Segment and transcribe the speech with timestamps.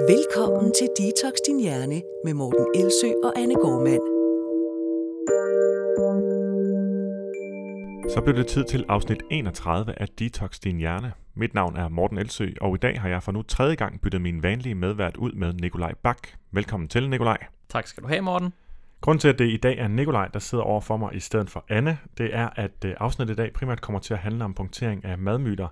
[0.00, 4.02] Velkommen til Detox Din Hjerne med Morten Elsø og Anne Gormand.
[8.10, 11.12] Så blev det tid til afsnit 31 af Detox Din Hjerne.
[11.34, 14.20] Mit navn er Morten Elsø, og i dag har jeg for nu tredje gang byttet
[14.20, 16.28] min vanlige medvært ud med Nikolaj Bak.
[16.50, 17.38] Velkommen til, Nikolaj.
[17.68, 18.52] Tak skal du have, Morten.
[19.00, 21.50] Grunden til, at det i dag er Nikolaj, der sidder over for mig i stedet
[21.50, 24.54] for Anne, det er, at øh, afsnittet i dag primært kommer til at handle om
[24.54, 25.68] punktering af madmyter,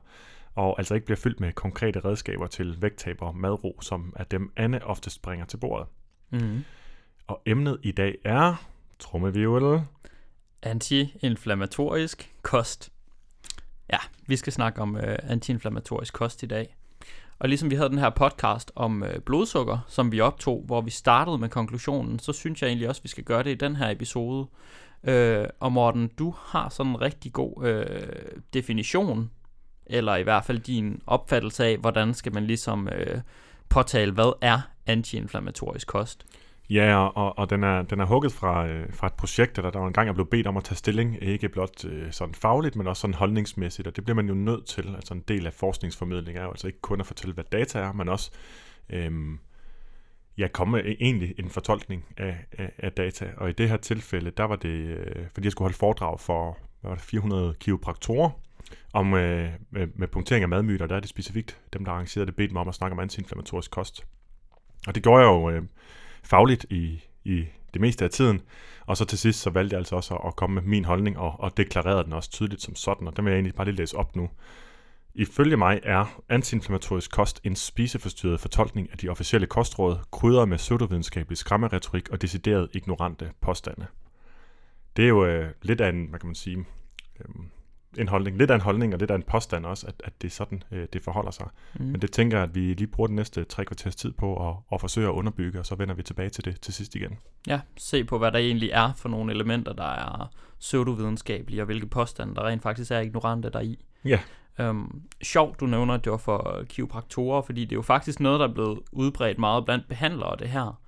[0.55, 4.53] og altså ikke bliver fyldt med konkrete redskaber til vægttab og madro, som er dem
[4.57, 5.87] Anne oftest bringer til bordet.
[6.31, 6.65] Mm.
[7.27, 8.67] Og emnet i dag er,
[8.99, 9.83] trummevirvel,
[10.63, 12.93] Anti-inflammatorisk kost.
[13.93, 16.77] Ja, vi skal snakke om øh, anti-inflammatorisk kost i dag.
[17.39, 20.91] Og ligesom vi havde den her podcast om øh, blodsukker, som vi optog, hvor vi
[20.91, 23.77] startede med konklusionen, så synes jeg egentlig også, at vi skal gøre det i den
[23.77, 24.47] her episode.
[25.05, 27.87] Øh, og Morten, du har sådan en rigtig god øh,
[28.55, 29.31] definition,
[29.87, 33.21] eller i hvert fald din opfattelse af, hvordan skal man ligesom øh,
[33.69, 36.27] påtale, hvad er antiinflammatorisk kost?
[36.71, 39.79] Ja, og, og den, er, den er hugget fra, øh, fra et projekt, der der
[39.79, 42.77] var en gang, jeg blev bedt om at tage stilling, ikke blot øh, sådan fagligt,
[42.77, 44.95] men også sådan holdningsmæssigt, og det bliver man jo nødt til.
[44.95, 47.93] Altså en del af forskningsformidling er jo altså ikke kun at fortælle, hvad data er,
[47.93, 48.31] men også
[48.91, 49.11] øh,
[50.39, 53.31] ja, komme med egentlig en fortolkning af, af, af data.
[53.37, 56.59] Og i det her tilfælde, der var det, øh, fordi jeg skulle holde foredrag for
[56.81, 58.31] hvad var det, 400 kiropraktorer,
[58.93, 62.37] om øh, med, med punktering af madmyter, der er det specifikt dem, der arrangerede det,
[62.37, 64.07] bedt mig om at snakke om antiinflammatorisk kost.
[64.87, 65.63] Og det gjorde jeg jo øh,
[66.23, 68.41] fagligt i, i det meste af tiden.
[68.87, 71.41] Og så til sidst, så valgte jeg altså også at komme med min holdning, og,
[71.41, 73.97] og deklarerede den også tydeligt som sådan, og den vil jeg egentlig bare lige læse
[73.97, 74.31] op nu.
[75.15, 81.39] Ifølge mig er antiinflammatorisk kost en spiseforstyrret fortolkning af de officielle kostråd, krydret med pseudovidenskabelig
[81.39, 83.87] skræmmeretorik og decideret ignorante påstande.
[84.97, 86.65] Det er jo øh, lidt af en, hvad kan man sige,
[87.21, 87.35] øh,
[87.99, 90.29] en holdning, lidt af en holdning og lidt af en påstand også, at, at det
[90.29, 91.49] er sådan, øh, det forholder sig.
[91.75, 91.85] Mm.
[91.85, 94.55] Men det tænker jeg, at vi lige bruger den næste tre kvarters tid på at,
[94.73, 97.19] at forsøge at underbygge, og så vender vi tilbage til det til sidst igen.
[97.47, 101.87] Ja, se på, hvad der egentlig er for nogle elementer, der er pseudovidenskabelige, og hvilke
[101.87, 103.85] påstande, der rent faktisk er ignorante deri.
[104.05, 104.21] Ja.
[104.61, 108.41] Øhm, sjovt, du nævner, at det var for kiropraktorer, fordi det er jo faktisk noget,
[108.41, 110.81] der er blevet udbredt meget blandt behandlere, det her.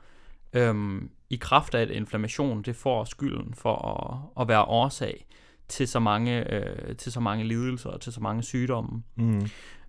[0.53, 5.27] Øhm, I kraft af, at inflammation det får skylden for at, at være årsag
[5.69, 9.03] til så mange øh, til så mange lidelser og til så mange sygdomme.
[9.17, 9.49] Mm.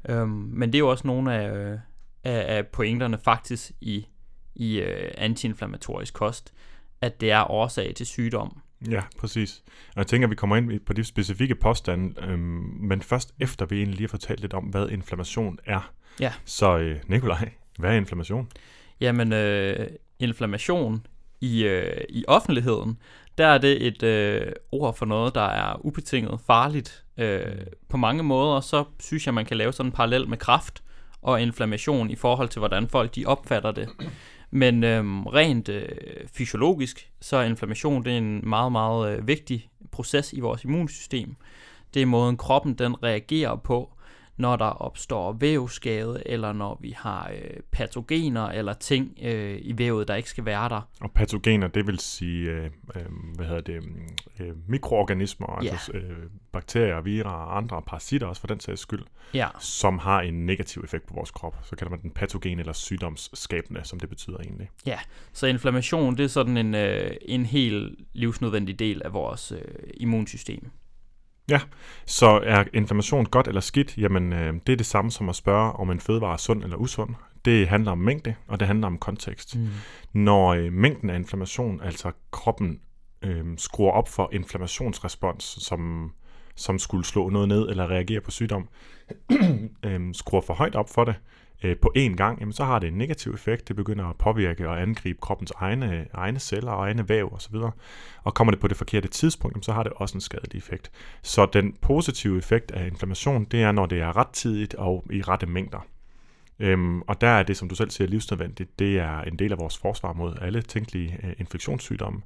[0.10, 1.80] Øhm, men det er jo også nogle af, øh,
[2.24, 4.06] af, af pointerne faktisk i
[4.56, 6.54] i øh, antiinflammatorisk kost,
[7.02, 8.62] at det er årsag til sygdom.
[8.90, 9.64] Ja, præcis.
[9.68, 12.40] Og jeg tænker, at vi kommer ind på de specifikke påstande, øhm,
[12.80, 15.94] men først efter vi egentlig lige har fortalt lidt om, hvad inflammation er.
[16.20, 16.34] Ja.
[16.46, 18.50] Så øh, Nikolaj, hvad er inflammation?
[19.00, 19.88] Jamen, øh,
[20.20, 21.06] inflammation
[21.42, 22.98] i, øh, i offentligheden,
[23.38, 27.04] der er det et øh, ord for noget, der er ubetinget farligt.
[27.18, 27.56] Øh,
[27.90, 30.84] på mange måder, så synes jeg, man kan lave sådan en parallel med kraft
[31.22, 33.90] og inflammation i forhold til, hvordan folk de opfatter det.
[34.52, 35.90] Men øh, rent øh,
[36.34, 41.36] fysiologisk, så er inflammation det er en meget, meget øh, vigtig proces i vores immunsystem.
[41.94, 43.94] Det er måden, kroppen den reagerer på,
[44.38, 50.08] når der opstår vævskade, eller når vi har øh, patogener eller ting øh, i vævet,
[50.08, 50.82] der ikke skal være der.
[51.02, 53.02] Og patogener, det vil sige, øh, øh,
[53.36, 53.84] hvad hedder det,
[54.40, 55.70] øh, mikroorganismer, Ja.
[55.72, 56.18] altså øh,
[56.52, 59.04] bakterier, virer og andre parasitter også for den sags skyld,
[59.34, 61.56] Ja, som har en negativ effekt på vores krop.
[61.64, 64.70] Så kalder man den patogen eller sygdomsskabende, som det betyder egentlig.
[64.86, 65.00] ja.
[65.34, 69.62] Så inflammation, det er sådan en, øh, en helt livsnødvendig del af vores øh,
[69.98, 70.70] immunsystem.
[71.50, 71.62] Ja,
[72.06, 73.98] så er inflammation godt eller skidt?
[73.98, 76.78] Jamen, øh, det er det samme som at spørge, om en fødevare er sund eller
[76.78, 77.16] usund.
[77.46, 79.56] Det handler om mængde, og det handler om kontekst.
[79.56, 79.68] Mm.
[80.14, 82.80] Når øh, mængden af inflammation, altså kroppen
[83.22, 86.12] øh, skruer op for inflammationsrespons, som,
[86.56, 88.68] som skulle slå noget ned eller reagere på sygdom,
[89.86, 91.16] øh, skruer for højt op for det
[91.64, 93.68] øh, på én gang, jamen, så har det en negativ effekt.
[93.68, 97.56] Det begynder at påvirke og angribe kroppens egne, egne celler og egne væv osv.
[98.24, 100.92] Og kommer det på det forkerte tidspunkt, jamen, så har det også en skadelig effekt.
[101.22, 105.46] Så den positive effekt af inflammation, det er, når det er rettidigt og i rette
[105.46, 105.86] mængder.
[106.60, 108.80] Øhm, og der er det, som du selv siger, livsnødvendigt.
[108.80, 112.22] Det er en del af vores forsvar mod alle tænkelige øh, infektionssygdomme.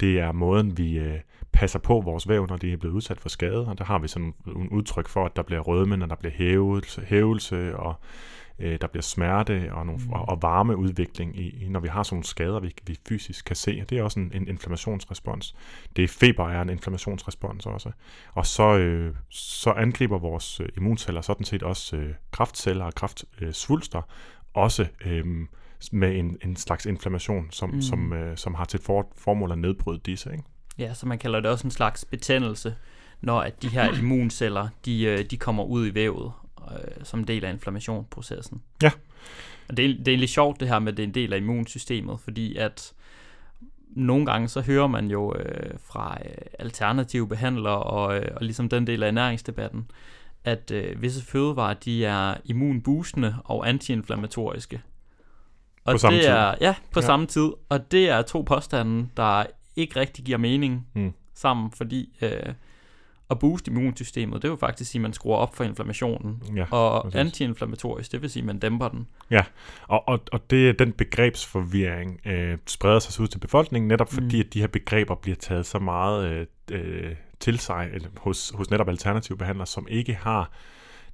[0.00, 1.18] Det er måden, vi øh,
[1.52, 3.66] passer på vores væv, når de er blevet udsat for skade.
[3.68, 6.32] Og der har vi sådan en udtryk for, at der bliver rødme, når der bliver
[6.32, 7.94] hævelse, hævelse og
[8.58, 10.12] øh, der bliver smerte og, nogle, Mm.
[10.12, 13.56] og, og varmeudvikling, i, i, når vi har sådan nogle skader, vi, vi fysisk kan
[13.56, 13.84] se.
[13.90, 15.56] Det er også en, en inflammationsrespons.
[15.96, 17.90] Det er feber er en inflammationsrespons også.
[18.32, 23.46] Og så, øh, så angriber vores øh, immunceller sådan set også øh, kraftceller og kraftsvulster,
[23.46, 24.02] øh, svulster,
[24.54, 25.24] også øh,
[25.92, 27.74] med en, en slags inflammation, som, mm.
[27.74, 27.82] Mm.
[27.82, 30.32] som, øh, som har til for, formål at nedbryde disse.
[30.32, 30.44] Ikke?
[30.78, 32.74] Ja, så man kalder det også en slags betændelse,
[33.20, 36.32] når at de her immunceller, de, øh, de kommer ud i vævet
[36.72, 38.62] øh, som del af inflammationsprocessen.
[39.68, 41.32] Og det er, det er egentlig sjovt det her med, at det er en del
[41.32, 42.92] af immunsystemet, fordi at
[43.88, 48.68] nogle gange så hører man jo øh, fra øh, alternative behandlere og, øh, og ligesom
[48.68, 49.90] den del af ernæringsdebatten,
[50.44, 54.82] at øh, visse fødevarer de er immunboostende og antiinflammatoriske.
[55.84, 56.30] Og På samme det tid.
[56.32, 57.00] er, Ja, på Ja.
[57.00, 57.06] ja.
[57.06, 57.50] samme tid.
[57.68, 59.44] Og det er to påstande, der
[59.76, 61.12] ikke rigtig giver mening Mm.
[61.34, 62.52] sammen, fordi øh,
[63.30, 66.42] at booste immunsystemet, det vil faktisk sige, at man skruer op for inflammationen.
[66.56, 67.18] Ja, Og præcis.
[67.20, 69.06] antiinflammatorisk, det vil sige, at man dæmper den.
[69.88, 74.36] Og, og, og det er den begrebsforvirring øh, spreder sig ud til befolkningen, netop fordi,
[74.36, 74.40] Mm.
[74.46, 78.70] at de her begreber bliver taget så meget øh, øh, til sig eller hos, hos
[78.70, 80.50] netop alternative behandlere, som ikke har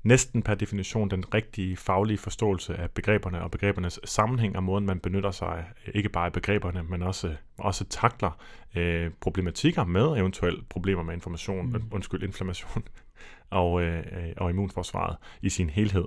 [0.03, 5.01] næsten per definition den rigtige faglige forståelse af begreberne og begrebernes sammenhæng og måden, man
[5.01, 5.65] benytter sig
[5.95, 8.31] ikke bare af begreberne, men også, også takler
[8.75, 11.83] øh, problematikker med eventuelle problemer med information, Mm.
[11.91, 12.83] undskyld, inflammation
[13.51, 16.05] og, øh, øh, og immunforsvaret i sin helhed.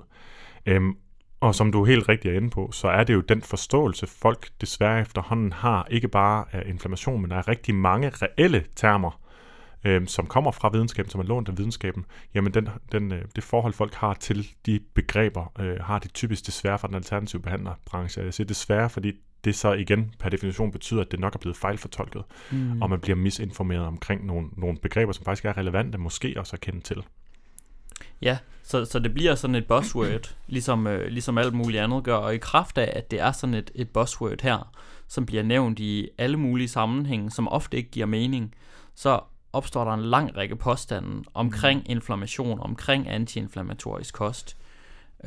[0.65, 0.97] Øhm,
[1.39, 4.47] og som du helt rigtigt er inde på, så er det jo den forståelse, folk
[4.61, 9.19] desværre efterhånden har, ikke bare af inflammation, men af rigtig mange reelle termer,
[9.85, 13.43] øhm, som kommer fra videnskaben, som er lånt af videnskaben, jamen den, den, øh, det
[13.43, 18.23] forhold, folk har til de begreber, øh, har de typisk desværre fra den alternative behandlerbranche.
[18.23, 19.11] Jeg siger desværre, fordi
[19.45, 22.81] det så igen per definition betyder, at det nok er blevet fejlfortolket, mm.
[22.81, 26.61] og man bliver misinformeret omkring nogle, nogle begreber, som faktisk er relevante, måske også at
[26.61, 27.03] kende til.
[28.21, 32.15] Ja, så, så det bliver sådan et buzzword, ligesom, øh, ligesom alt muligt andet gør,
[32.15, 34.71] og i kraft af, at det er sådan et, et buzzword her,
[35.07, 38.55] som bliver nævnt i alle mulige sammenhænge, som ofte ikke giver mening,
[38.95, 39.19] så
[39.55, 44.57] opstår der en lang række påstande omkring inflammation, omkring antiinflammatorisk kost.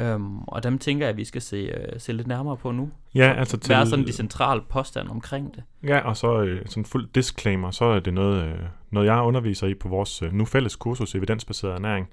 [0.01, 2.91] Øhm, og dem tænker jeg, at vi skal se, øh, se lidt nærmere på nu.
[3.15, 5.63] Ja, altså til, Hvad er sådan de centrale påstande omkring det?
[5.83, 8.59] Ja, og så øh, sådan fuld disclaimer, så er det noget, øh,
[8.91, 12.09] noget jeg underviser i på vores øh, nu fælles kursus evidensbaseret ernæring.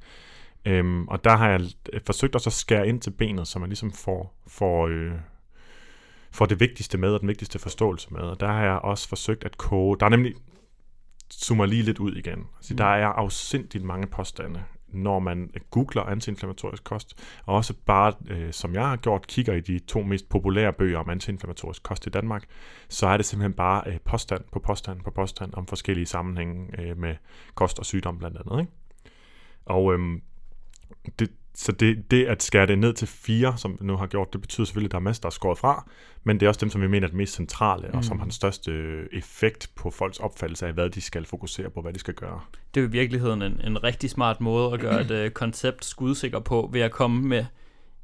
[0.66, 1.62] Øhm, og der har jeg
[2.06, 5.12] forsøgt også at skære ind til benet, så man ligesom får, får, øh,
[6.32, 8.22] får det vigtigste med, og den vigtigste forståelse med.
[8.22, 10.34] Og der har jeg også forsøgt at koge, der er nemlig,
[11.34, 12.48] zoomer lige lidt ud igen.
[12.62, 12.78] Så Mm.
[12.78, 18.74] der er afsindigt mange påstande, når man googler antiinflammatorisk kost, og også bare, øh, som
[18.74, 22.44] jeg har gjort, kigger i de to mest populære bøger om antiinflammatorisk kost i Danmark,
[22.90, 26.98] så er det simpelthen bare øh, påstand på påstand på påstand om forskellige sammenhænge øh,
[26.98, 27.16] med
[27.56, 28.60] kost og sygdom blandt andet.
[28.60, 28.72] Ikke?
[29.66, 30.22] Og øhm,
[31.20, 34.42] det, så det, det at skære det ned til fire, som nu har gjort, det
[34.42, 35.90] betyder selvfølgelig, at der er masser, der er skåret fra,
[36.24, 37.98] men det er også dem, som vi mener er det mest centrale, mm.
[37.98, 38.20] og som Mm.
[38.20, 41.94] har den største øh, effekt på folks opfattelse af, hvad de skal fokusere på, hvad
[41.94, 42.40] de skal gøre.
[42.74, 45.86] Det er jo i virkeligheden en, en rigtig smart måde at gøre et øh, koncept
[45.86, 47.46] skudsikker på, ved at komme med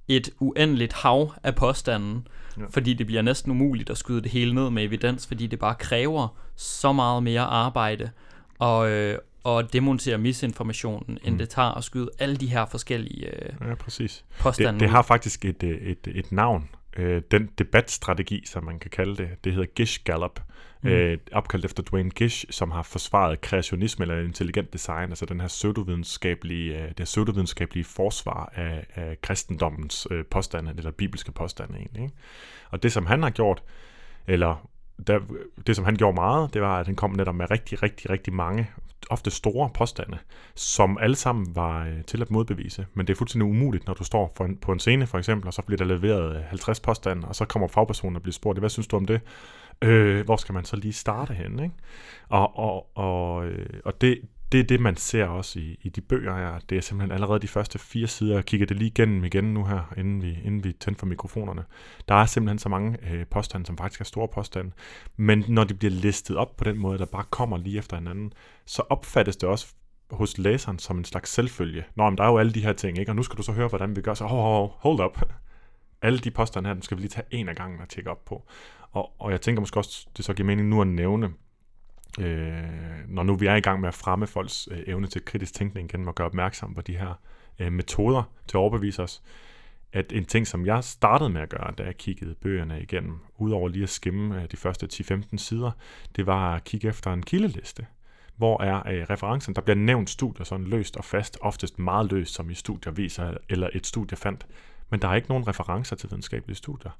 [0.07, 2.27] et uendeligt hav af påstanden,
[2.57, 2.63] ja.
[2.69, 5.75] fordi det bliver næsten umuligt at skyde det hele ned med evidens, fordi det bare
[5.75, 8.09] kræver så meget mere arbejde
[8.59, 11.37] og, øh, og demontere misinformationen, end Mm.
[11.37, 14.25] det tager at skyde alle de her forskellige øh, Ja, præcis.
[14.39, 16.69] påstande Det, det har faktisk et, øh, et, et navn.
[16.97, 20.39] Øh, den debatstrategi, som man kan kalde det, det hedder Gish Gallop.
[20.83, 20.89] Mm.
[20.89, 25.47] Øh, opkaldt efter Dwayne Gish, som har forsvaret kreationisme eller intelligent design, altså den her
[25.47, 32.03] pseudovidenskabelige, øh, det her pseudovidenskabelige forsvar af, af kristendommens øh, påstande, eller bibelske påstande egentlig.
[32.03, 32.15] Ikke?
[32.69, 33.63] Og det, som han har gjort,
[34.27, 34.69] eller
[35.07, 35.19] der,
[35.67, 38.33] det, som han gjorde meget, det var, at han kom netop med rigtig, rigtig, rigtig
[38.33, 38.69] mange,
[39.09, 40.17] ofte store påstande,
[40.55, 42.85] som alle sammen var øh, til at modbevise.
[42.93, 45.47] Men det er fuldstændig umuligt, når du står for en, på en scene for eksempel,
[45.47, 48.59] og så bliver der leveret øh, 50 påstande, og så kommer fagpersonen og bliver spurgt,
[48.59, 49.21] hvad synes du om det?
[49.81, 51.59] Øh, hvor skal man så lige starte hen?
[51.63, 51.75] Ikke?
[52.29, 54.21] Og, og, og, øh, og det,
[54.51, 56.59] det er det, man ser også i, i de bøger her.
[56.69, 58.35] Det er simpelthen allerede de første fire sider.
[58.35, 61.63] Jeg kigger det lige igennem igen nu her, inden vi, inden vi tænder for mikrofonerne.
[62.07, 64.71] Der er simpelthen så mange øh, påstande, som faktisk er store påstande.
[65.17, 68.33] Men når de bliver listet op på den måde, der bare kommer lige efter hinanden,
[68.65, 69.73] så opfattes det også
[70.11, 71.83] hos læseren som en slags selvfølge.
[71.95, 73.11] Nå, men der er jo alle de her ting, ikke?
[73.11, 74.13] Og nu skal du så høre, hvordan vi gør.
[74.13, 75.21] Så oh, oh, hold up.
[76.03, 78.25] Alle de påstande her, dem skal vi lige tage en af gangen og tjekke op
[78.25, 78.43] på.
[78.91, 81.29] Og, og jeg tænker måske også, det så giver mening nu at nævne,
[82.19, 82.63] øh,
[83.07, 85.89] når nu vi er i gang med at fremme folks øh, evne til kritisk tænkning
[85.89, 87.13] gennem at gøre opmærksom på de her
[87.59, 89.21] øh, metoder til at overbevise os,
[89.93, 93.69] at en ting, som jeg startede med at gøre, da jeg kiggede bøgerne igennem, udover
[93.69, 95.71] lige at skimme øh, de første 10-15 sider,
[96.15, 97.85] det var at kigge efter en kildeliste.
[98.37, 99.55] Hvor er øh, referencen?
[99.55, 103.33] Der bliver nævnt studier sådan løst og fast, oftest meget løst, som i studier viser,
[103.49, 104.45] eller et studie fandt.
[104.89, 106.91] Men der er ikke nogen referencer til videnskabelige studier.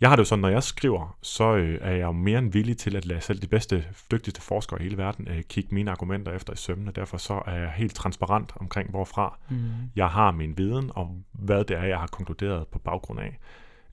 [0.00, 2.52] Jeg har det jo sådan, når jeg skriver, så øh, er jeg jo mere end
[2.52, 5.90] villig til at lade selv de bedste, dygtigste forskere i hele verden øh, kigge mine
[5.90, 6.92] argumenter efter i sømmene.
[6.92, 9.56] Derfor så er jeg helt transparent omkring, hvorfra Mm.
[9.96, 13.38] jeg har min viden om, hvad det er, jeg har konkluderet på baggrund af.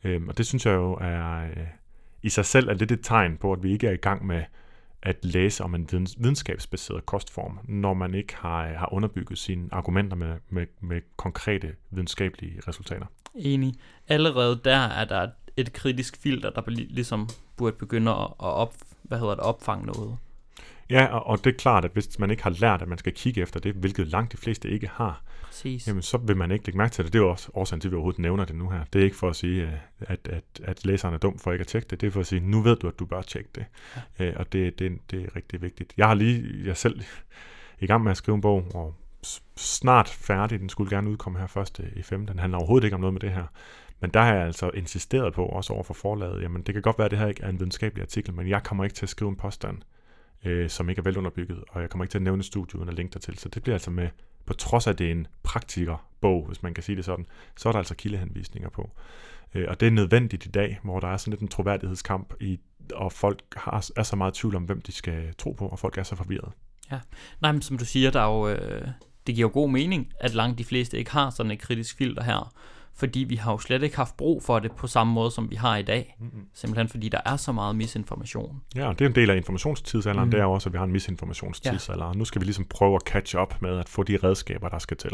[0.04, 1.68] Øhm, og det synes jeg jo er øh,
[2.24, 4.44] i sig selv er lidt et tegn på, at vi ikke er i gang med
[5.04, 10.18] at læse om en videns- videnskabsbaseret kostform, når man ikke har, har underbygget sine argumenter
[10.18, 13.06] med, med, med konkrete videnskabelige resultater.
[13.36, 13.74] Enig.
[14.08, 19.20] Allerede der er der et kritisk filter, der ligesom burde begynde at, at op, hvad
[19.20, 20.18] hedder det, opfange noget.
[20.90, 23.14] Ja, og, og det er klart, at hvis man ikke har lært, at man skal
[23.14, 25.88] kigge efter det, hvilket langt de fleste ikke har, Præcis.
[25.88, 27.14] jamen så vil man ikke lægge mærke til det.
[27.14, 28.84] Det er også årsagen til, at vi overhovedet nævner det nu her.
[28.94, 31.62] Det er ikke for at sige, øh, at, at, at læseren er dum for ikke
[31.62, 32.02] at tjekke det.
[32.02, 33.66] Det er for at sige, nu ved du, at du bør tjekke det.
[34.20, 34.26] Ja.
[34.26, 35.94] Øh, og det, det, det er rigtig vigtigt.
[35.98, 37.02] Jeg har lige, jeg selv
[37.80, 38.96] i gang med at skrive en bog, og
[39.56, 40.60] snart færdig.
[40.60, 42.28] Den skulle gerne udkomme her først i 5.
[42.28, 43.46] Den handler overhovedet ikke om noget med det her.
[44.02, 46.98] Men der har jeg altså insisteret på, også over for forlaget, jamen det kan godt
[46.98, 49.10] være, at det her ikke er en videnskabelig artikel, men jeg kommer ikke til at
[49.10, 49.78] skrive en påstand,
[50.46, 52.96] øh, som ikke er velunderbygget, og jeg kommer ikke til at nævne studiet uden at
[52.96, 53.38] linke til.
[53.38, 54.10] Så det bliver altså med,
[54.46, 57.26] på trods af, at det er en praktikerbog, hvis man kan sige det sådan,
[57.58, 58.92] så er der altså kildehenvisninger på.
[59.56, 62.60] Øh, og det er nødvendigt i dag, hvor der er sådan lidt en troværdighedskamp, i,
[62.94, 65.98] og folk har, er så meget tvivl om, hvem de skal tro på, og folk
[65.98, 66.52] er så forvirret.
[66.92, 67.00] Ja,
[67.42, 68.88] nej, men som du siger, der er jo, øh,
[69.28, 72.24] det giver jo god mening, at langt de fleste ikke har sådan et kritisk filter
[72.24, 72.54] her,
[72.96, 75.56] fordi vi har jo slet ikke haft brug for det på samme måde, som vi
[75.56, 76.16] har i dag.
[76.20, 76.46] Mm-hmm.
[76.54, 78.62] Simpelthen fordi der er så meget misinformation.
[78.76, 80.32] Ja, det er en del af informationstidsalderen, mm.
[80.32, 82.06] det er også, at vi har en misinformationstidsalder.
[82.06, 82.14] Ja.
[82.14, 84.98] Nu skal vi ligesom prøve at catch up med at få de redskaber, der skal
[84.98, 85.12] til,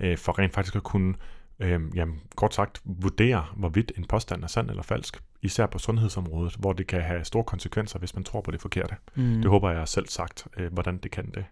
[0.00, 1.14] øh, for rent faktisk at kunne,
[1.60, 6.54] øh, jamen, kort sagt, vurdere, hvorvidt en påstand er sand eller falsk, især på sundhedsområdet,
[6.58, 8.94] hvor det kan have store konsekvenser, hvis man tror på det forkerte.
[9.14, 9.40] Mm.
[9.40, 11.44] Det håber jeg selv sagt, øh, hvordan det kan det.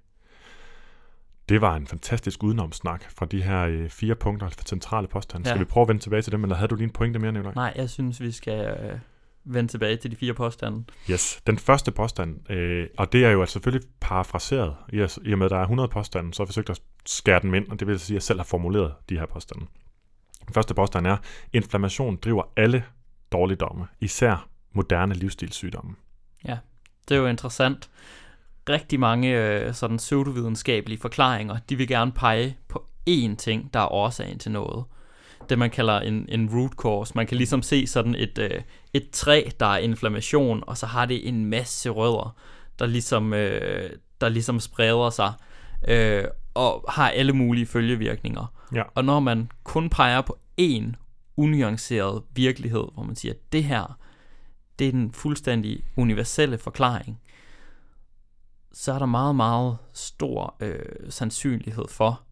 [1.50, 5.48] Det var en fantastisk udenomsnak fra de her øh, fire punkter for centrale påstande.
[5.48, 5.54] Ja.
[5.54, 7.32] Skal vi prøve at vende tilbage til dem, eller havde du lige en pointe mere,
[7.32, 7.52] Nicolaj?
[7.54, 8.98] Nej, jeg synes, vi skal øh,
[9.44, 10.84] vende tilbage til de fire påstande.
[11.10, 15.38] Yes, den første påstand, øh, og det er jo altså selvfølgelig parafraseret, i, i og
[15.38, 17.80] med at der er 100 påstande, så har jeg forsøgt at skære dem ind, og
[17.80, 19.66] det vil sige, at jeg selv har formuleret de her påstande.
[20.46, 21.16] Den første påstand er,
[21.52, 22.84] inflammation driver alle
[23.32, 25.94] dårligdomme, især moderne livsstilssygdomme.
[26.44, 26.58] Ja,
[27.08, 27.90] det er jo interessant
[28.70, 33.92] rigtig mange øh, sådan pseudovidenskabelige forklaringer, de vil gerne pege på én ting, der er
[33.92, 34.84] årsagen til noget.
[35.48, 37.12] Det man kalder en, en root cause.
[37.16, 38.60] Man kan ligesom se sådan et, øh,
[38.94, 42.36] et træ, der er inflammation, og så har det en masse rødder,
[42.78, 45.32] der ligesom, øh, der ligesom spreder sig,
[45.88, 46.24] øh,
[46.54, 48.52] og har alle mulige følgevirkninger.
[48.74, 48.82] Ja.
[48.94, 50.92] Og når man kun peger på én
[51.36, 53.98] unuanceret virkelighed, hvor man siger, at det her,
[54.78, 57.20] det er den fuldstændig universelle forklaring,
[58.72, 62.22] så er der meget, meget stor øh, sandsynlighed for,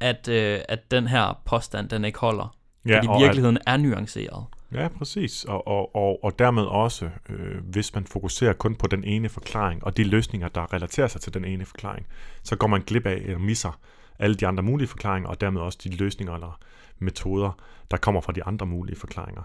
[0.00, 2.56] at, øh, at den her påstand, den ikke holder.
[2.86, 4.44] Ja, fordi virkeligheden at, er nuanceret.
[4.74, 5.44] Ja, præcis.
[5.44, 9.84] Og, og, og, og dermed også, øh, hvis man fokuserer kun på den ene forklaring,
[9.84, 12.06] og de løsninger, der relaterer sig til den ene forklaring,
[12.42, 13.78] så går man glip af eller misser
[14.18, 16.58] alle de andre mulige forklaringer, og dermed også de løsninger eller
[17.00, 17.52] metoder,
[17.90, 19.42] der kommer fra de andre mulige forklaringer.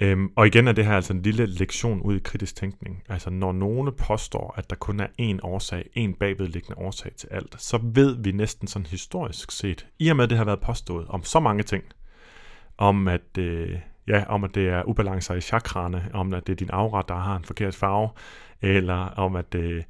[0.00, 3.02] Øhm, og igen er det her altså en lille lektion ud i kritisk tænkning.
[3.08, 7.62] Altså når nogen påstår, at der kun er én årsag, én bagvedliggende årsag til alt,
[7.62, 11.06] så ved vi næsten sådan historisk set, i og med at det har været påstået
[11.08, 11.84] om så mange ting,
[12.78, 16.56] om at, øh, ja, om at det er ubalancer i chakraerne, om at det er
[16.56, 18.08] din aura, der har en forkert farve,
[18.62, 19.82] eller om at øh,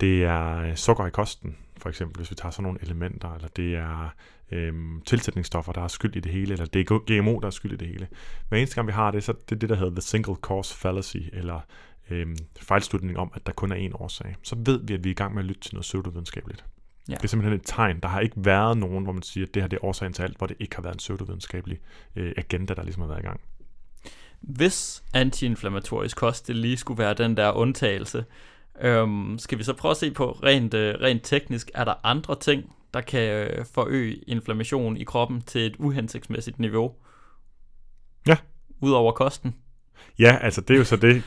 [0.00, 3.74] det er sukker i kosten, for eksempel, hvis vi tager sådan nogle elementer, eller det
[3.76, 4.14] er
[4.52, 7.72] øhm, tilsætningsstoffer, der er skyld i det hele, eller det er GMO, der er skyld
[7.72, 8.08] i det hele.
[8.48, 10.74] Hver eneste gang vi har det, så det er det, der hedder the single cause
[10.74, 11.60] fallacy, eller
[12.10, 14.36] øhm, fejlslutning om, at der kun er én årsag.
[14.42, 16.64] Så ved vi, at vi er i gang med at lytte til noget pseudovidenskabeligt.
[17.08, 17.14] Ja.
[17.14, 18.00] Det er simpelthen et tegn.
[18.00, 20.22] Der har ikke været nogen, hvor man siger, at det her det er årsagen til
[20.22, 21.78] alt, hvor det ikke har været en pseudovidenskabelig
[22.16, 23.40] øh, agenda, der ligesom har været i gang.
[24.40, 28.24] Hvis antiinflammatorisk kost det lige skulle være den der undtagelse,
[28.80, 32.40] øhm, skal vi så prøve at se på rent, øh, rent teknisk, er der andre
[32.40, 36.92] ting, der kan øh, forøge inflammation i kroppen til et uhensigtsmæssigt niveau.
[38.26, 38.36] Ja.
[38.80, 39.54] Udover kosten.
[40.18, 41.22] Ja, altså det er jo så det,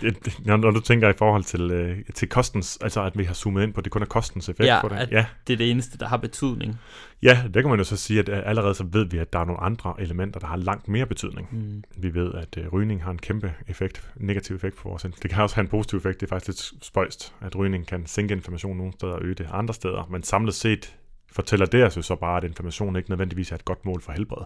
[0.45, 3.63] når, når du tænker i forhold til, øh, til kostens, altså at vi har zoomet
[3.63, 5.07] ind på, det kun er kostens effekt ja, på det.
[5.12, 6.79] Ja, det er det eneste, der har betydning.
[7.24, 9.45] Ja, det kan man jo så sige, at allerede så ved vi, at der er
[9.45, 11.48] nogle andre elementer, der har langt mere betydning.
[11.51, 11.84] Mm.
[11.98, 15.43] Vi ved, at øh, rygning har en kæmpe effekt, negativ effekt på vores Det kan
[15.43, 18.77] også have en positiv effekt, det er faktisk lidt spøjst, at rygning kan sænke inflammation
[18.77, 20.95] nogle steder og øge det andre steder, men samlet set
[21.36, 24.12] fortæller det os jo så bare, at inflammation ikke nødvendigvis er et godt mål for
[24.12, 24.46] helbred.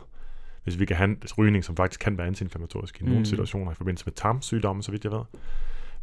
[0.63, 3.25] Hvis vi kan have en rygning, som faktisk kan være antiinflammatorisk i nogle mm.
[3.25, 5.21] situationer i forbindelse med tarmsygdomme, så vidt jeg ved,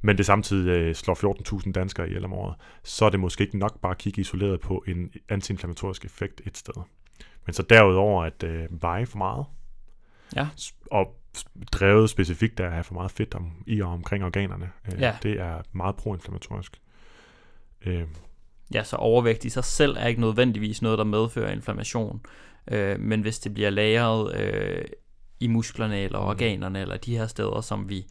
[0.00, 3.58] men det samtidig øh, slår 14.000 danskere ihjel om året, så er det måske ikke
[3.58, 6.82] nok bare at kigge isoleret på en antiinflammatorisk effekt et sted.
[7.46, 9.46] Men så derudover at øh, veje for meget,
[10.36, 10.48] ja.
[10.90, 11.16] og
[11.72, 15.16] drevet specifikt af at have for meget fedt om, i og omkring organerne, øh, ja.
[15.22, 16.80] det er meget proinflammatorisk.
[17.86, 18.04] Øh,
[18.74, 22.20] ja, så overvægt i sig selv er ikke nødvendigvis noget, der medfører inflammation.
[22.70, 24.84] Øh, men hvis det bliver lagret øh,
[25.40, 26.26] i musklerne eller mm.
[26.26, 28.06] organerne eller de her steder, som vi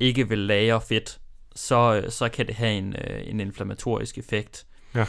[0.00, 1.20] ikke vil lagre fedt,
[1.54, 4.66] så, så kan det have en, øh, en inflammatorisk effekt.
[4.94, 5.04] Ja.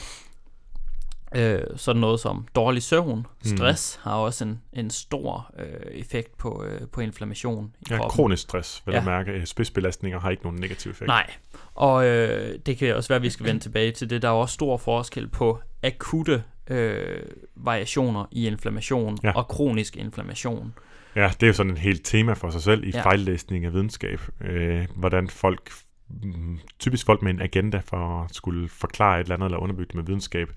[1.36, 4.10] Øh, sådan noget som dårlig søvn, stress mm.
[4.10, 8.16] har også en, en stor øh, effekt på, øh, på inflammation i Ja, kroppen.
[8.16, 8.98] kronisk stress, vil Ja.
[8.98, 9.46] jeg mærke.
[9.46, 11.08] Spidsbelastninger har ikke nogen negativ effekt.
[11.08, 11.30] Nej,
[11.76, 14.22] og øh, det kan også være, at vi skal vende tilbage til det.
[14.22, 17.22] Der er jo også stor forskel på akutte øh,
[17.56, 19.32] variationer i inflammation Ja.
[19.32, 20.74] og kronisk inflammation.
[21.16, 22.98] Ja, det er jo sådan et helt tema for sig selv i Ja.
[22.98, 23.04] ja.
[23.04, 24.22] fejllæsning af videnskab.
[24.42, 25.72] Øh, hvordan folk,
[26.10, 29.88] mm, typisk folk med en agenda for at skulle forklare et eller andet eller underbygge
[29.88, 30.50] det med videnskab,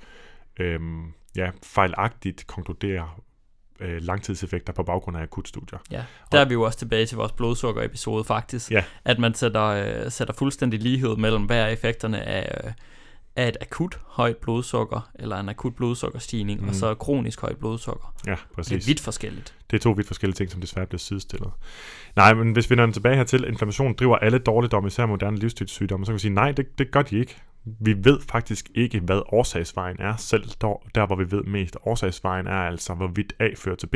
[0.61, 0.81] øh,
[1.37, 3.21] ja, fejlagtigt konkluderer
[3.81, 5.79] øh, langtidseffekter på baggrund af akutstudier.
[5.91, 8.85] Ja, der er vi jo også tilbage til vores blodsukker-episode faktisk, Ja.
[9.05, 12.73] at man sætter, øh, sætter fuldstændig lighed mellem, hvad er effekterne af, øh,
[13.37, 16.67] af et akut højt blodsukker, eller en akut blodsukkerstigning, mm.
[16.67, 16.79] og Mhm.
[16.79, 18.15] så kronisk højt blodsukker.
[18.27, 18.89] Ja, Det er præcis.
[18.89, 19.55] vidt forskelligt.
[19.71, 21.51] Det er to vidt forskellige ting, som desværre bliver sidestillet.
[22.17, 26.11] Nej, men hvis vi når tilbage hertil, inflammation driver alle dårligdomme, især moderne livsstilssygdomme, så
[26.11, 27.37] kan vi sige, nej, det, det gør de ikke.
[27.65, 31.77] Vi ved faktisk ikke, hvad årsagsvejen er, selv der, der hvor vi ved mest.
[31.83, 33.95] Årsagsvejen er altså, hvorvidt A fører til B,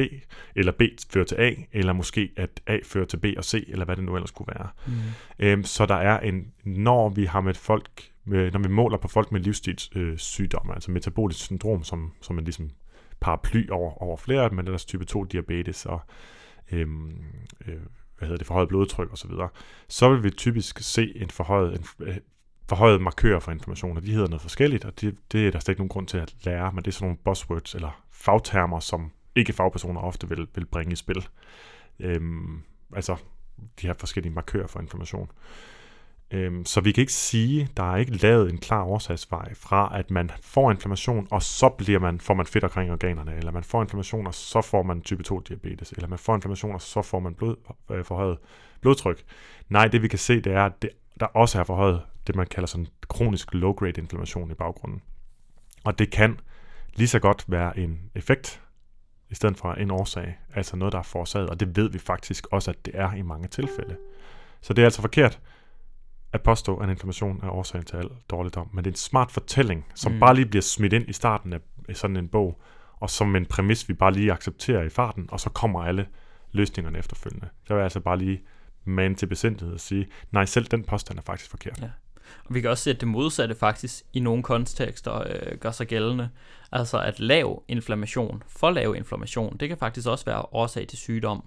[0.56, 0.82] eller B
[1.12, 4.04] fører til A, eller måske at A fører til B og C, eller hvad det
[4.04, 4.68] nu ellers kunne være.
[4.86, 4.92] Mm.
[5.38, 9.08] Øhm, så der er en, når vi har med folk, med, når vi måler på
[9.08, 12.70] folk med livsstilssygdomme, altså metabolisk syndrom, som, som en ligesom
[13.20, 16.00] paraply over, over flere af dem, men ellers type 2 diabetes og
[16.72, 17.12] øhm,
[17.66, 17.80] øh,
[18.18, 19.48] hvad hedder det, forhøjet blodtryk osv., så,
[19.88, 22.16] så vil vi typisk se en forhøjet, en, øh,
[22.68, 25.72] forhøjet markør for informationer, og de hedder noget forskelligt, og det, det er der slet
[25.72, 29.12] ikke nogen grund til at lære, men det er sådan nogle buzzwords eller fagtermer, som
[29.34, 31.28] ikke fagpersoner ofte vil, vil bringe i spil.
[32.00, 32.62] Øhm,
[32.94, 33.16] altså
[33.80, 35.30] de her forskellige markører for information.
[36.30, 40.10] Øhm, så vi kan ikke sige, der er ikke lavet en klar årsagsvej fra, at
[40.10, 43.82] man får inflammation, og så bliver man, får man fedt omkring organerne, eller man får
[43.82, 47.20] inflammation, og så får man type 2 diabetes, eller man får inflammation, og så får
[47.20, 47.56] man blod,
[47.90, 48.38] øh, forhøjet
[48.80, 49.24] blodtryk.
[49.68, 52.46] Nej, det vi kan se, det er, at det, der også er forhøjet det, man
[52.46, 55.02] kalder sådan kronisk low-grade inflammation i baggrunden.
[55.84, 56.40] Og det kan
[56.94, 58.62] lige så godt være en effekt,
[59.30, 62.46] i stedet for en årsag, altså noget, der er forårsaget, og det ved vi faktisk
[62.50, 63.96] også, at det er i mange tilfælde.
[64.60, 65.40] Så det er altså forkert
[66.32, 69.86] at påstå, at inflammation er årsagen til al dårligdom, men det er en smart fortælling,
[69.94, 70.20] som Mm.
[70.20, 71.60] bare lige bliver smidt ind i starten af
[71.94, 72.60] sådan en bog,
[73.00, 76.06] og som en præmis, vi bare lige accepterer i farten, og så kommer alle
[76.52, 77.48] løsningerne efterfølgende.
[77.66, 78.42] Så vil jeg altså bare lige
[78.84, 81.80] mane til besindighed og sige, nej, selv den påstand er faktisk forkert.
[81.82, 81.90] Ja.
[82.44, 85.86] Og vi kan også se, at det modsatte faktisk i nogle kontekster øh, gør sig
[85.86, 86.28] gældende.
[86.72, 91.44] Altså at lav inflammation, for lav inflammation, det kan faktisk også være årsag til sygdom.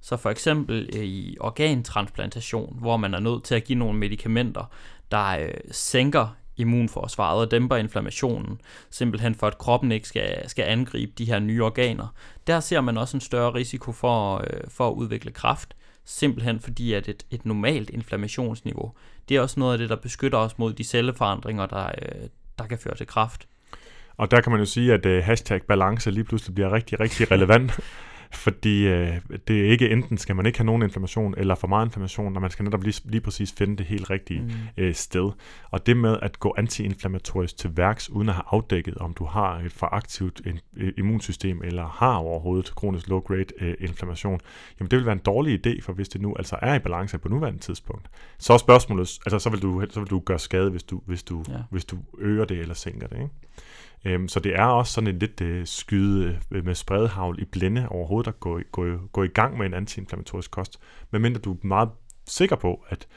[0.00, 4.64] Så for eksempel øh, i organtransplantation, hvor man er nødt til at give nogle medicamenter,
[5.10, 11.12] der øh, sænker immunforsvaret og dæmper inflammationen, simpelthen for at kroppen ikke skal, skal angribe
[11.18, 12.14] de her nye organer.
[12.46, 16.92] Der ser man også en større risiko for, øh, for at udvikle kræft, simpelthen fordi
[16.92, 18.92] at et, et normalt inflammationsniveau,
[19.28, 22.66] det er også noget af det, der beskytter os mod de celleforandringer, der, øh, der
[22.66, 23.48] kan føre til kræft.
[24.16, 27.30] Og der kan man jo sige, at uh, hashtag balance lige pludselig bliver rigtig, rigtig
[27.30, 27.80] relevant,
[28.34, 29.16] fordi uh,
[29.48, 32.40] det er ikke enten skal man ikke have nogen inflammation, eller for meget inflammation, når
[32.40, 34.84] man skal netop lige, lige præcis finde det helt rigtige Mm.
[34.84, 35.30] uh, sted.
[35.70, 39.58] Og det med at gå antiinflammatorisk til værks, uden at have afdækket, om du har
[39.58, 40.40] et for aktivt
[40.76, 44.40] øh, immunsystem, eller har overhovedet kronisk low-grade uh, inflammation,
[44.80, 47.18] jamen det vil være en dårlig idé, for hvis det nu altså er i balance
[47.18, 50.70] på nuværende tidspunkt, så er spørgsmålet, altså så vil du, så vil du gøre skade,
[50.70, 51.54] hvis du, hvis du, ja.
[51.70, 53.30] hvis du øger det eller sænker det, ikke?
[54.04, 57.88] Øhm, så det er også sådan en lidt øh, skyde øh, med spredhavl i blinde
[57.88, 60.78] overhovedet at gå, i- gå, gå i gang med en antiinflammatorisk kost,
[61.10, 61.88] medmindre du er meget
[62.26, 63.08] sikker på, at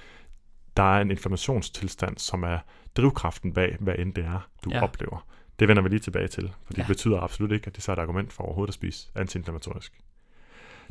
[0.78, 2.60] der er en inflammationstilstand, som er
[2.98, 4.78] drivkraften bag, hvad end det er, du Ja.
[4.78, 4.84] ja.
[4.84, 5.26] oplever.
[5.60, 6.88] Det vender vi lige tilbage til, for det Ja.
[6.88, 9.94] betyder absolut ikke, at det så er et argument for overhovedet at spise antiinflammatorisk.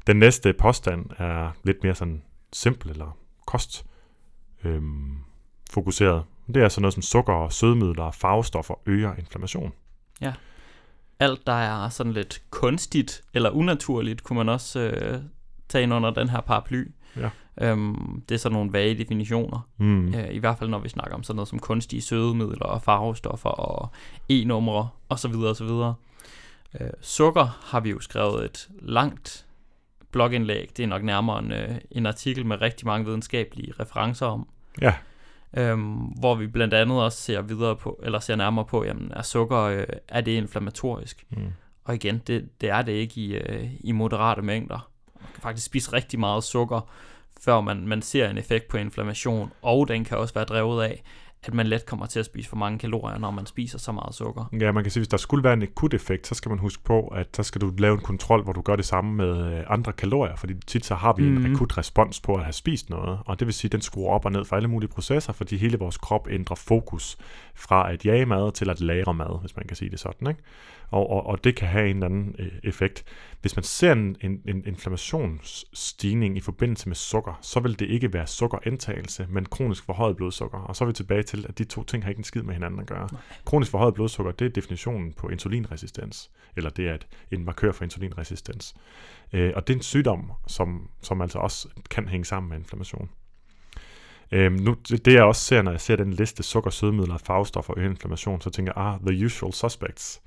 [0.07, 3.87] Den næste påstand er lidt mere sådan simpel eller kost
[4.65, 5.17] øhm,
[5.71, 6.25] fokuseret.
[6.55, 9.73] Det er sådan noget som sukker og sødemidler og farvestoffer øger inflammation.
[11.21, 15.19] Alt, der er sådan lidt kunstigt eller unaturligt, kunne man også øh,
[15.69, 16.91] tage ind under den her paraply.
[17.17, 17.31] Ja.
[17.61, 19.69] Øhm, det er sådan nogle vage definitioner.
[19.77, 20.15] Mm.
[20.15, 23.51] Øh, I hvert fald, når vi snakker om sådan noget som kunstige sødemidler og farvestoffer
[23.51, 23.91] og
[24.29, 25.35] e-numre osv.
[25.35, 25.71] osv.
[26.81, 29.47] Øh, sukker har vi jo skrevet et langt
[30.13, 30.71] blogindlæg.
[30.77, 34.49] Det er nok nærmere en, øh, en artikel med rigtig mange videnskabelige referencer om.
[34.81, 34.95] Ja,
[35.57, 39.23] Øhm, hvor vi blandt andet også ser videre på, eller ser nærmere på, jamen er
[39.23, 41.27] sukker, øh, er det inflammatorisk?
[41.31, 41.53] mm.
[41.85, 44.91] Og igen, det, det er det ikke i, øh, i moderate mængder.
[45.21, 46.91] Man kan faktisk spise rigtig meget sukker,
[47.41, 51.03] før man, man ser en effekt på inflammation, og den kan også være drevet af,
[51.45, 54.15] at man let kommer til at spise for mange kalorier, når man spiser så meget
[54.15, 54.45] sukker.
[54.61, 56.85] Ja, man kan sige, hvis der skulle være en akut effekt, så skal man huske
[56.85, 59.65] på, at så skal du lave en kontrol, hvor du gør det samme med øh,
[59.69, 61.37] andre kalorier, fordi tit så har vi mm.
[61.37, 61.55] en Mhm.
[61.55, 64.25] akut respons på at have spist noget, og det vil sige, at den skruer op
[64.25, 67.17] og ned for alle mulige processer, fordi hele vores krop ændrer fokus
[67.55, 70.43] fra at jage mad til at lære mad, hvis man kan sige det sådan, ikke?
[70.91, 73.05] Og, og, og det kan have en eller anden øh, effekt.
[73.41, 78.13] Hvis man ser en, en, en inflammationsstigning i forbindelse med sukker, så vil det ikke
[78.13, 80.59] være sukkerindtagelse, men kronisk forhøjet blodsukker.
[80.59, 82.55] Og så er vi tilbage til, at de to ting har ikke en skid med
[82.55, 83.09] hinanden at gøre.
[83.45, 87.85] Kronisk forhøjet blodsukker, det er definitionen på insulinresistens, eller det er et, en markør for
[87.85, 88.75] insulinresistens.
[89.33, 93.11] Øh, og det er en sygdom, som, som altså også kan hænge sammen med inflammation.
[94.33, 97.75] Øhm, nu, det det jeg også ser, når jeg ser den liste sukker, sødemidler, farvestoffer
[97.75, 100.23] og inflammation, så tænker jeg, ah, the usual suspects.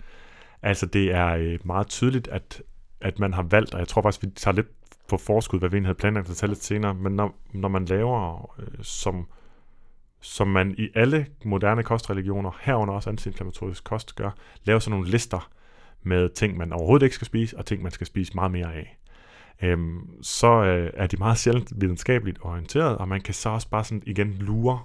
[0.61, 2.61] Altså det er øh, meget tydeligt, at,
[3.01, 4.67] at man har valgt, og jeg tror faktisk, vi tager lidt
[5.07, 7.85] på forskud, hvad vi egentlig havde planlagt at tage lidt senere, men når, når man
[7.85, 9.27] laver, øh, som,
[10.21, 14.31] som man i alle moderne kostreligioner, herunder også antiinflammatorisk kost gør,
[14.63, 15.49] laver sådan nogle lister
[16.03, 18.97] med ting, man overhovedet ikke skal spise, og ting, man skal spise meget mere af.
[19.63, 23.83] Øhm, så øh, er de meget sjældent videnskabeligt orienteret, og man kan så også bare
[23.83, 24.79] sådan igen lure,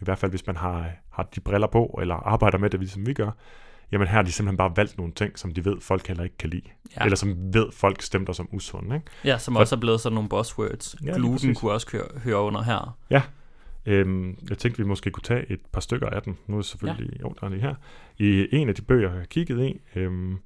[0.00, 3.06] i hvert fald hvis man har, har de briller på, eller arbejder med det, ligesom
[3.06, 3.30] vi gør,
[3.92, 6.36] jamen her har de simpelthen bare valgt nogle ting, som de ved, folk heller ikke
[6.38, 6.62] kan lide.
[6.66, 6.70] Ja.
[7.00, 8.94] Ja, Eller som ved, folk stemmer som usunde.
[8.96, 9.06] Ikke?
[9.24, 10.96] ja som for- også er blevet sådan nogle buzzwords.
[11.04, 12.96] Ja, Gluten kunne også køre, høre under her.
[13.86, 16.36] Øhm, jeg tænkte, vi måske kunne tage et par stykker af dem.
[16.46, 17.20] Nu er det selvfølgelig, ja.
[17.22, 17.74] jo, der er lige her.
[18.18, 20.38] I en af de bøger, jeg har kigget i, øhm,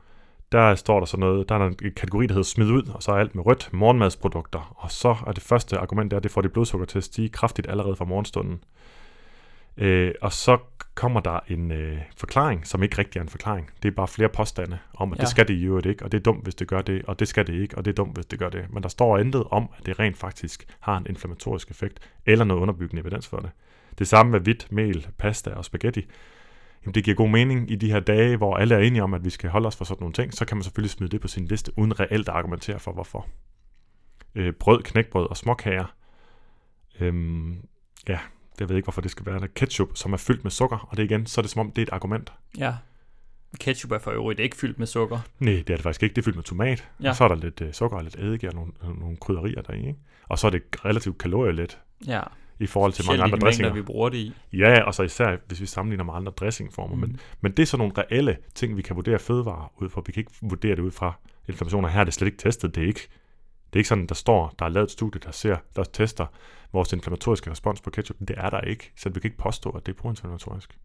[0.53, 3.13] der står der så noget, der er en kategori, der hedder smid ud, og så
[3.13, 4.75] er alt med rødt, morgenmadsprodukter.
[4.77, 7.29] Og så er det første argument, der, at det får dit blodsukker til at stige
[7.29, 8.61] kraftigt allerede fra morgenstunden.
[9.77, 10.59] Øh, og så
[10.95, 13.71] kommer der en øh, forklaring, som ikke rigtig er en forklaring.
[13.83, 15.19] Det er bare flere påstande om, at.
[15.19, 15.21] Ja.
[15.21, 17.19] det skal det i øvrigt ikke, og det er dumt, hvis det gør det, og
[17.19, 18.65] det skal det ikke, og det er dumt, hvis det gør det.
[18.71, 22.61] Men der står intet om, at det rent faktisk har en inflammatorisk effekt, eller noget
[22.61, 23.51] underbyggende evidens for det.
[23.99, 26.07] Det samme med hvidt, mel, pasta og spaghetti.
[26.85, 29.25] Jamen, det giver god mening i de her dage, hvor alle er enige om, at
[29.25, 31.29] vi skal holde os for sådan nogle ting, så kan man selvfølgelig smide det på
[31.29, 33.27] sin liste, uden reelt at argumentere for, hvorfor.
[34.35, 35.95] Øh, brød, knækbrød og småkager.
[37.01, 37.57] Øhm,
[38.09, 38.19] ja,
[38.61, 39.47] jeg ved ikke, hvorfor det skal være der.
[39.47, 41.83] Ketchup, som er fyldt med sukker, og det igen, så er det som om, det
[41.83, 42.33] er et argument.
[42.59, 42.75] Ja.
[43.61, 45.19] Ketchup er for øvrigt ikke fyldt med sukker.
[45.39, 46.15] Nej, det er det faktisk ikke.
[46.15, 46.89] Det er fyldt med tomat.
[47.03, 47.09] Ja.
[47.09, 49.79] Og så er der lidt øh, sukker og lidt eddike og nogle, nogle krydderier deri.
[49.79, 49.99] Ikke?
[50.29, 52.23] Og så er det relativt kalorielet Ja,
[52.61, 53.73] i forhold til mange andre dressinger.
[53.73, 54.33] vi bruger det i.
[54.53, 56.95] Ja, og så især, hvis vi sammenligner med andre dressingformer.
[56.95, 57.01] Mm.
[57.01, 60.03] Men, men det er sådan nogle reelle ting, vi kan vurdere fødevarer ud fra.
[60.07, 61.13] Vi kan ikke vurdere det ud fra
[61.49, 61.89] inflammationer.
[61.89, 62.75] Her er det slet ikke testet.
[62.75, 63.09] Det er ikke,
[63.67, 66.27] det er ikke sådan, der står, der er lavet et studie, der ser, der tester
[66.73, 68.17] vores inflammatoriske respons på ketchup.
[68.21, 70.79] Det er der ikke, så vi kan ikke påstå, at det er proinflammatorisk.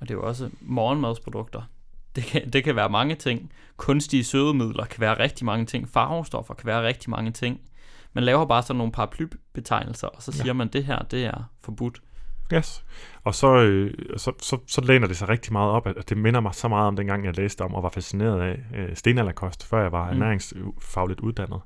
[0.00, 1.62] Og det er jo også morgenmadsprodukter.
[2.16, 3.52] Det kan, det kan være mange ting.
[3.76, 5.88] Kunstige sødemidler kan være rigtig mange ting.
[5.88, 7.60] Farvestoffer kan være rigtig mange ting.
[8.12, 10.42] Man laver bare sådan nogle paraplybetegnelser, og så Ja.
[10.42, 12.02] siger man, det her, det er forbudt.
[12.54, 12.84] Yes.
[13.24, 16.40] Og så, øh, så, så, så læner det sig rigtig meget op, at det minder
[16.40, 19.82] mig så meget om dengang, jeg læste om og var fascineret af øh, stenalderkost, før
[19.82, 20.16] jeg var Mm.
[20.16, 21.60] ernæringsfagligt uddannet.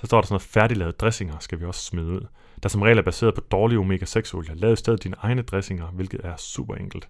[0.00, 2.26] Så står der sådan noget færdiglavede dressinger, skal vi også smide ud.
[2.62, 4.54] Der som regel er baseret på dårlige omega-6-olier.
[4.54, 7.08] Lav i stedet dine egne dressinger, hvilket er super enkelt.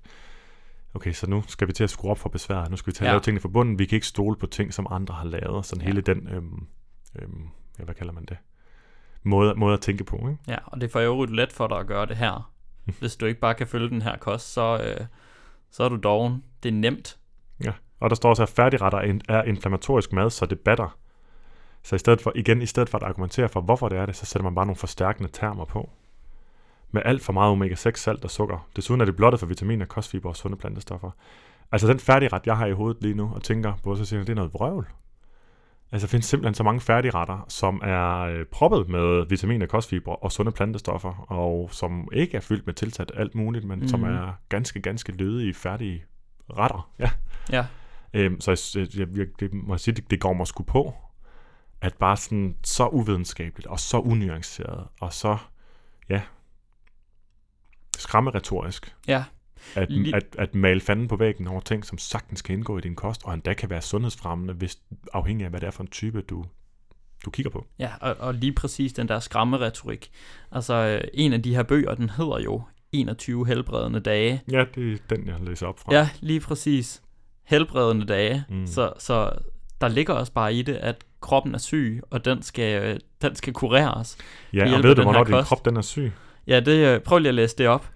[0.95, 2.71] Okay, så nu skal vi til at skrue op for besværet.
[2.71, 3.13] Nu skal vi til at Ja.
[3.13, 3.79] lave tingene fra bunden.
[3.79, 5.67] Vi kan ikke stole på ting, som andre har lavet.
[5.67, 5.87] Sådan Ja.
[5.87, 6.67] hele den, øhm,
[7.23, 8.37] øhm, ja, hvad kalder man det?
[9.23, 10.39] Måde, måde at tænke på, ikke?
[10.49, 12.53] Ja, og det er for øvrigt let for dig at gøre det her.
[13.01, 15.07] Hvis du ikke bare kan følge den her kost, så, øh,
[15.71, 16.45] så er du doven.
[16.63, 17.19] Det er nemt.
[17.65, 20.97] Ja, og der står også, at færdigretter er in- er inflammatorisk mad, så det batter.
[21.83, 24.17] Så i stedet for, igen, i stedet for at argumentere for, hvorfor det er det,
[24.17, 25.91] så sætter man bare nogle forstærkende termer på.
[26.91, 28.69] Med alt for meget omega-6, salt og sukker.
[28.77, 31.11] Desuden er det blottet for vitaminer, kostfiber og sunde plantestoffer.
[31.73, 34.27] Altså den færdigret, jeg har i hovedet lige nu, og tænker på, så siger jeg,
[34.27, 34.87] det er noget vrøvl.
[35.93, 40.33] Altså der findes simpelthen så mange færdigretter, som er øh, proppet med vitaminer, kostfibre og
[40.33, 43.89] sunde plantestoffer, og som ikke er fyldt med tilsat alt muligt, men mm.
[43.89, 44.09] som Mhm.
[44.09, 46.05] er ganske, ganske lødige, færdige
[46.51, 46.91] retter.
[46.99, 47.11] Ja.
[47.51, 47.67] Ja,
[48.15, 50.95] Øhm, så jeg, jeg, jeg, det må jeg sige, det, det går mig sgu på,
[51.81, 55.37] at bare sådan så uvidenskabeligt, og så unuanceret, og så,
[56.09, 56.23] ja,
[57.99, 59.25] skræmmeretorisk, ja,
[59.75, 62.81] at, Lige- at, at male fanden på væggen over ting, som sagtens kan indgå i
[62.81, 64.79] din kost, og endda kan være sundhedsfremmende, hvis
[65.13, 66.45] afhængig af, hvad det er for en type, du,
[67.25, 67.67] du kigger på.
[67.79, 70.11] ja og, og lige præcis den der skræmmeretorik.
[70.53, 74.43] Altså, øh, en af de her bøger, den hedder jo 21 helbredende dage.
[74.51, 75.95] Ja, det er den, jeg læser op fra.
[75.95, 77.03] Ja, lige præcis.
[77.45, 78.45] Helbredende dage.
[78.49, 78.67] Mm.
[78.67, 79.31] Så, så
[79.81, 83.35] der ligger også bare i det, at kroppen er syg, og den skal, øh, den
[83.35, 84.17] skal kureres.
[84.53, 86.13] ja og ved du, hvornår din krop den er syg?
[86.47, 87.91] Ja, det, øh, prøv lige at læse det op.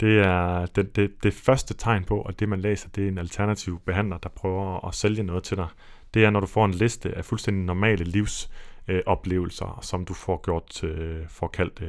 [0.00, 3.18] Det er det, det, det første tegn på, at det man læser, det er en
[3.18, 5.68] alternativ behandler, der prøver at sælge noget til dig.
[6.14, 8.50] Det er, når du får en liste af fuldstændig normale livs
[8.88, 11.82] øh, oplevelser, som du får gjort øh, får kaldt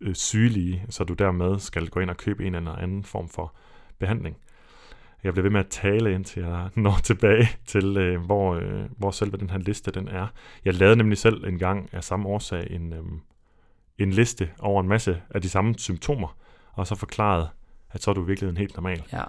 [0.00, 3.54] øh, sygelige, så du dermed skal gå ind og købe en eller anden form for
[3.98, 4.36] behandling.
[5.24, 9.10] Jeg bliver ved med at tale, indtil jeg når tilbage til, øh, hvor, øh, hvor
[9.10, 10.26] selve den her liste den er.
[10.64, 13.04] Jeg lavede nemlig selv en gang af samme årsag en, øh,
[13.98, 16.36] en liste over en masse af de samme symptomer,
[16.78, 17.48] og så forklaret,
[17.90, 19.02] at så er du virkelig en helt normal.
[19.12, 19.22] Ja.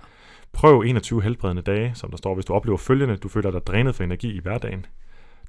[0.53, 3.95] Prøv 21 helbredende dage, som der står, hvis du oplever følgende, du føler dig drænet
[3.95, 4.85] for energi i hverdagen.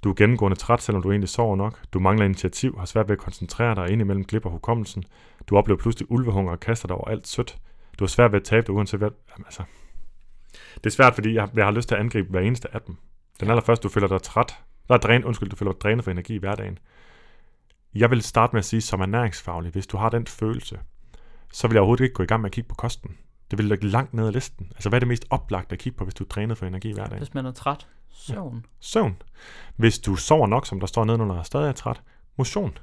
[0.05, 1.81] Du er gennemgående træt, selvom du egentlig sover nok.
[1.93, 5.05] Du mangler initiativ, har svært ved at koncentrere dig, og indimellem glipper hukommelsen.
[5.47, 7.59] Du oplever pludselig ulvehunger og kaster dig over alt sødt.
[7.99, 9.11] Du har svært ved at tabe dig, uanset hvad...
[9.31, 9.63] Jamen, altså.
[10.75, 12.97] Det er svært, fordi jeg, jeg har lyst til at angribe hver eneste af dem.
[13.41, 14.59] Den allerførste, du føler dig træt.
[14.89, 16.79] Der er dræn, undskyld, du føler dig drænet for energi i hverdagen.
[17.95, 20.79] Jeg vil starte med at sige, som ernæringsfaglig, hvis du har den følelse,
[21.53, 23.17] så vil jeg overhovedet ikke gå i gang med at kigge på kosten.
[23.51, 24.67] Det vil ligge langt ned ad listen.
[24.75, 26.93] Altså, hvad er det mest oplagte at kigge på, hvis du er trænet for energi
[26.93, 27.19] hver dag?
[27.19, 27.87] Hvis man er træt.
[28.13, 28.65] Søvn.
[28.81, 29.17] Søvn.
[29.77, 32.03] Hvis du sover nok, som der står nedenunder, og stadig er træt,
[32.39, 32.79] motion.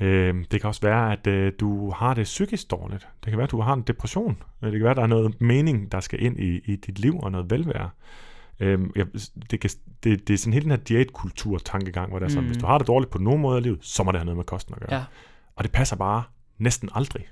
[0.00, 3.08] Øh, det kan også være, at øh, du har det psykisk dårligt.
[3.24, 4.42] Det kan være, at du har en depression.
[4.62, 7.18] Det kan være, at der er noget mening, der skal ind i, i dit liv
[7.20, 7.90] og noget velvære.
[8.60, 9.04] Øh, ja,
[9.50, 9.70] det, kan,
[10.04, 12.48] det, det er sådan hele den her diætkultur-tankegang, hvor det er sådan, Mm.
[12.48, 14.36] hvis du har det dårligt på nogen måde i livet, så må det have noget
[14.36, 14.94] med kosten at gøre.
[14.98, 15.04] Ja.
[15.56, 16.22] Og det passer bare
[16.58, 17.28] næsten aldrig.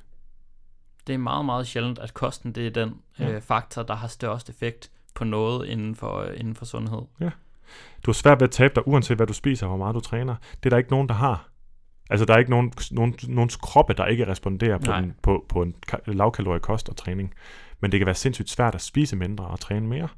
[1.08, 3.30] Det er meget, meget sjældent, at kosten det er den Ja.
[3.30, 6.98] øh, faktor, der har størst effekt på noget inden for, øh, inden for sundhed.
[8.06, 10.00] Du har svært ved at tabe dig, uanset hvad du spiser og hvor meget du
[10.00, 10.34] træner.
[10.56, 11.48] Det er der ikke nogen, der har.
[12.10, 15.00] Altså, der er ikke nogen, nogen, nogens kroppe, der ikke responderer på, Nej.
[15.00, 17.34] den, på, på en ka- lavkalorisk kost og træning.
[17.80, 20.08] Men det kan være sindssygt svært at spise mindre og træne mere.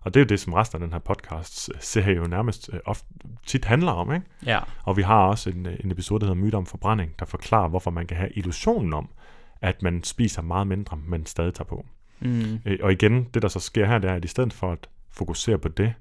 [0.00, 2.70] Og det er jo det, som resten af den her podcast øh, serie jo nærmest
[2.72, 3.06] øh, ofte,
[3.46, 4.12] tit handler om.
[4.14, 4.26] Ikke?
[4.46, 7.24] Ja, Og vi har også en, øh, en episode, der hedder Myter om forbrænding, der
[7.24, 9.08] forklarer, hvorfor man kan have illusionen om,
[9.64, 11.86] at man spiser meget mindre, men stadig tager på.
[12.20, 14.72] mm, Øh, Og igen, det der så sker her, det er, at i stedet for
[14.72, 15.94] at fokusere på det,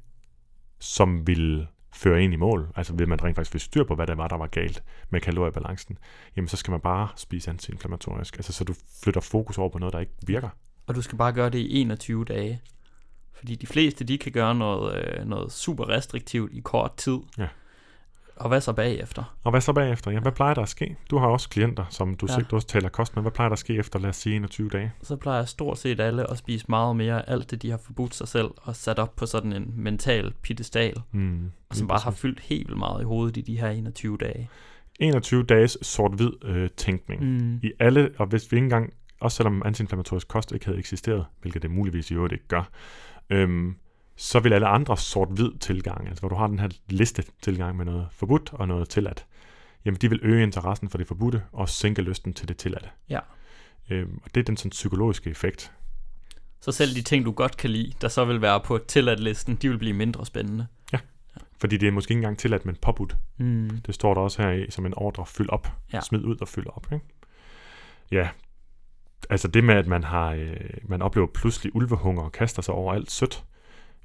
[0.80, 4.08] som vil føre ind i mål, altså vil man rent faktisk få styr på, hvad
[4.08, 5.98] det var, der var galt med kaloriebalancen,
[6.36, 8.36] jamen så skal man bare spise antiinflammatorisk.
[8.38, 8.74] Altså så du
[9.04, 10.50] flytter fokus over på noget, der ikke virker.
[10.88, 12.62] og du skal bare gøre det i 21 dage.
[13.34, 17.18] Fordi de fleste, de kan gøre noget, øh, noget super restriktivt i kort tid.
[17.38, 17.48] Ja.
[18.36, 19.36] Og hvad så bagefter?
[19.44, 20.12] Og hvad så bagefter?
[20.12, 20.96] Ja, hvad plejer der at ske?
[21.10, 22.42] Du har også klienter, som du, Ja.
[22.52, 23.24] du også taler kost med.
[23.24, 24.92] Hvad plejer der at ske efter, lad os sige, 21 dage?
[25.02, 28.16] Så plejer stort set alle at spise meget mere af alt det, de har forbudt
[28.16, 32.12] sig selv og sat op på sådan en mental piedestal, Mm, og som bare har
[32.12, 34.50] fyldt helt vildt meget i hovedet i de her 21 dage.
[35.00, 37.24] 21 dages sort-hvid øh, tænkning.
[37.24, 37.60] Mm.
[37.64, 41.62] i alle, og hvis vi ikke engang, også selvom antiinflammatorisk kost ikke havde eksisteret, hvilket
[41.62, 42.70] det muligvis i øvrigt ikke gør,
[43.30, 43.76] øhm,
[44.24, 47.86] så vil alle andre sort-hvid tilgange, altså hvor du har den her liste tilgang med
[47.86, 49.26] noget forbudt og noget tilladt,
[49.86, 52.90] jamen de vil øge interessen for det forbudte og sænke lysten til det tilladte.
[53.10, 53.20] Ja.
[53.90, 55.72] Øhm, og det er den sådan psykologiske effekt.
[56.60, 59.70] Så selv de ting, du godt kan lide, der så vil være på tilladt-listen, de
[59.70, 60.68] vil blive mindre spændende.
[61.58, 63.18] Fordi det er måske ikke engang tilladt, men påbudt.
[63.38, 63.70] Mm.
[63.86, 65.68] Det står der også her i som en ordre, fyld op.
[65.94, 66.02] Ja.
[66.02, 66.88] Smid ud og fyld op.
[66.94, 67.06] Ikke?
[68.12, 68.30] Ja,
[69.30, 72.94] altså det med, at man, har, øh, man oplever pludselig ulvehunger og kaster sig over
[72.94, 73.44] alt sødt,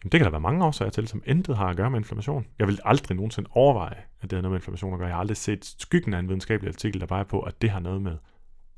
[0.02, 2.46] jamen det kan der være mange årsager til, som intet har at gøre med inflammation.
[2.58, 5.08] Jeg vil aldrig nogensinde overveje, at det har noget med inflammation at gøre.
[5.08, 7.80] Jeg har aldrig set skyggen af en videnskabelig artikel, der peger på, at det har
[7.80, 8.16] noget med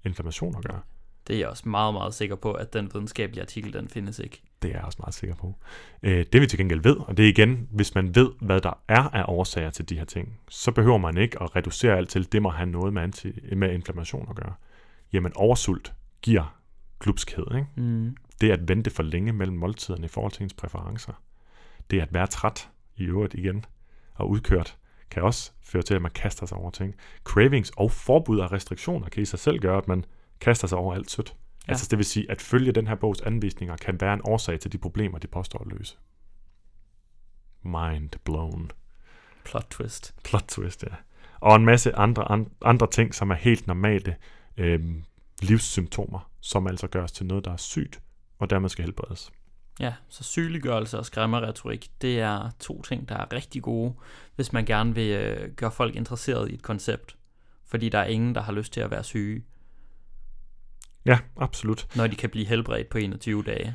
[0.04, 0.80] inflammation at gøre.
[1.26, 4.42] Det er jeg også meget, meget sikker på, at den videnskabelige artikel, den findes ikke.
[4.62, 5.54] Det er jeg også meget sikker på.
[6.02, 8.83] Øh, det vi til gengæld ved, og det er igen, hvis man ved, hvad der
[8.88, 12.33] er af årsager til de her ting, så behøver man ikke at reducere alt til,
[12.33, 14.52] det må have noget med, anti, med inflammation at gøre.
[15.12, 16.56] Jamen oversult giver
[17.00, 17.46] glupskhed.
[17.54, 17.66] Ikke?
[17.76, 18.16] Mm.
[18.40, 21.12] Det at vente for længe mellem måltiderne i forhold til ens præferencer.
[21.90, 23.64] Det at være træt i øvrigt igen
[24.14, 24.76] og udkørt,
[25.11, 26.94] kan også føre til, at man kaster sig over ting.
[27.24, 30.05] Cravings og forbud og restriktioner kan i sig selv gøre, at man
[30.40, 31.37] kaster sig over alt sødt.
[31.68, 31.72] Ja.
[31.72, 34.72] Altså det vil sige, at følge den her bogs anvisninger kan være en årsag til
[34.72, 35.96] de problemer, de påstår at løse.
[37.62, 38.70] Mind blown.
[39.44, 40.14] Plot twist.
[40.24, 40.94] Plot twist, ja.
[41.40, 44.16] Og en masse andre, an- andre ting, som er helt normale
[44.57, 45.05] øhm,
[45.42, 48.03] livssymptomer, som altså gøres til noget, der er sygt,
[48.40, 49.33] og dermed skal helbredes.
[49.81, 53.94] Ja, så sygeliggørelse og skræmmeretorik, det er to ting, der er rigtig gode,
[54.37, 57.16] hvis man gerne vil øh, gøre folk interesseret i et koncept.
[57.66, 59.44] Fordi der er ingen, der har lyst til at være syge,
[61.07, 61.87] Ja, absolut.
[61.96, 63.74] når de kan blive helbredt på 21 dage.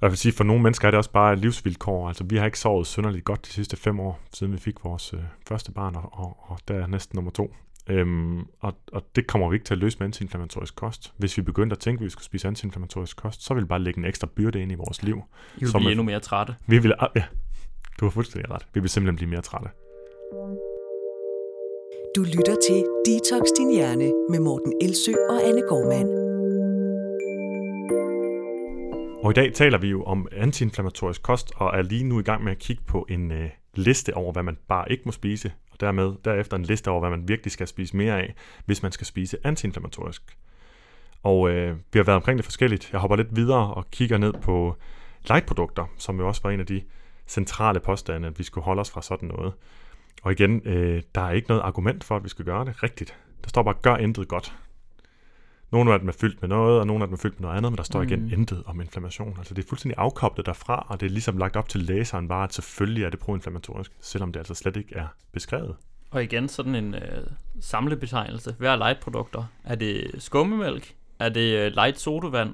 [0.00, 2.08] Jeg vil sige, for nogle mennesker er det også bare et livsvilkår.
[2.08, 5.14] Altså, vi har ikke sovet synderligt godt de sidste fem år, siden vi fik vores
[5.14, 7.54] øh, første barn, og, og, og der er næsten nummer to.
[7.90, 11.12] Øhm, og, og det kommer vi ikke til at løse med antiinflammatorisk kost.
[11.16, 13.78] Hvis vi begyndte at tænke, at vi skulle spise antiinflammatorisk kost, så vil vi bare
[13.80, 15.16] lægge en ekstra byrde ind i vores liv.
[15.56, 16.54] I vil Som blive er- endnu mere trætte.
[16.66, 17.24] Vi vil, ah, ja,
[18.00, 18.66] du har fuldstændig ret.
[18.74, 19.68] Vi vil simpelthen blive mere trætte.
[22.16, 26.08] Du lytter til Detox Din Hjerne med Morten Elsø og Anne Gormand.
[29.24, 32.44] Og i dag taler vi jo om antiinflammatorisk kost, og er lige nu i gang
[32.44, 35.80] med at kigge på en øh, liste over, hvad man bare ikke må spise, og
[35.80, 38.34] dermed derefter en liste over, hvad man virkelig skal spise mere af,
[38.64, 40.22] hvis man skal spise antiinflammatorisk.
[41.22, 42.92] Og øh, vi har været omkring det forskelligt.
[42.92, 44.76] Jeg hopper lidt videre og kigger ned på
[45.28, 46.82] lightprodukter, som jo også var en af de
[47.26, 49.52] centrale påstande, at vi skulle holde os fra sådan noget.
[50.22, 53.16] Og igen, øh, der er ikke noget argument for, at vi skal gøre det rigtigt.
[53.44, 54.54] Der står bare, gør intet godt.
[55.74, 57.56] Nogle af dem er fyldt med noget, og nogle af dem er fyldt med noget
[57.56, 58.32] andet, men der står igen Mm.
[58.32, 59.34] intet om inflammation.
[59.38, 62.44] Altså det er fuldstændig afkoblet derfra, og det er ligesom lagt op til læseren bare,
[62.44, 65.74] at selvfølgelig er det proinflammatorisk, selvom det altså slet ikke er beskrevet.
[66.10, 67.00] Og igen sådan en øh,
[67.60, 68.54] samlebetegnelse.
[68.58, 69.44] Hvad er light-produkter?
[69.64, 70.94] Er det skummemælk?
[71.18, 72.50] Er det øh, light sodavand?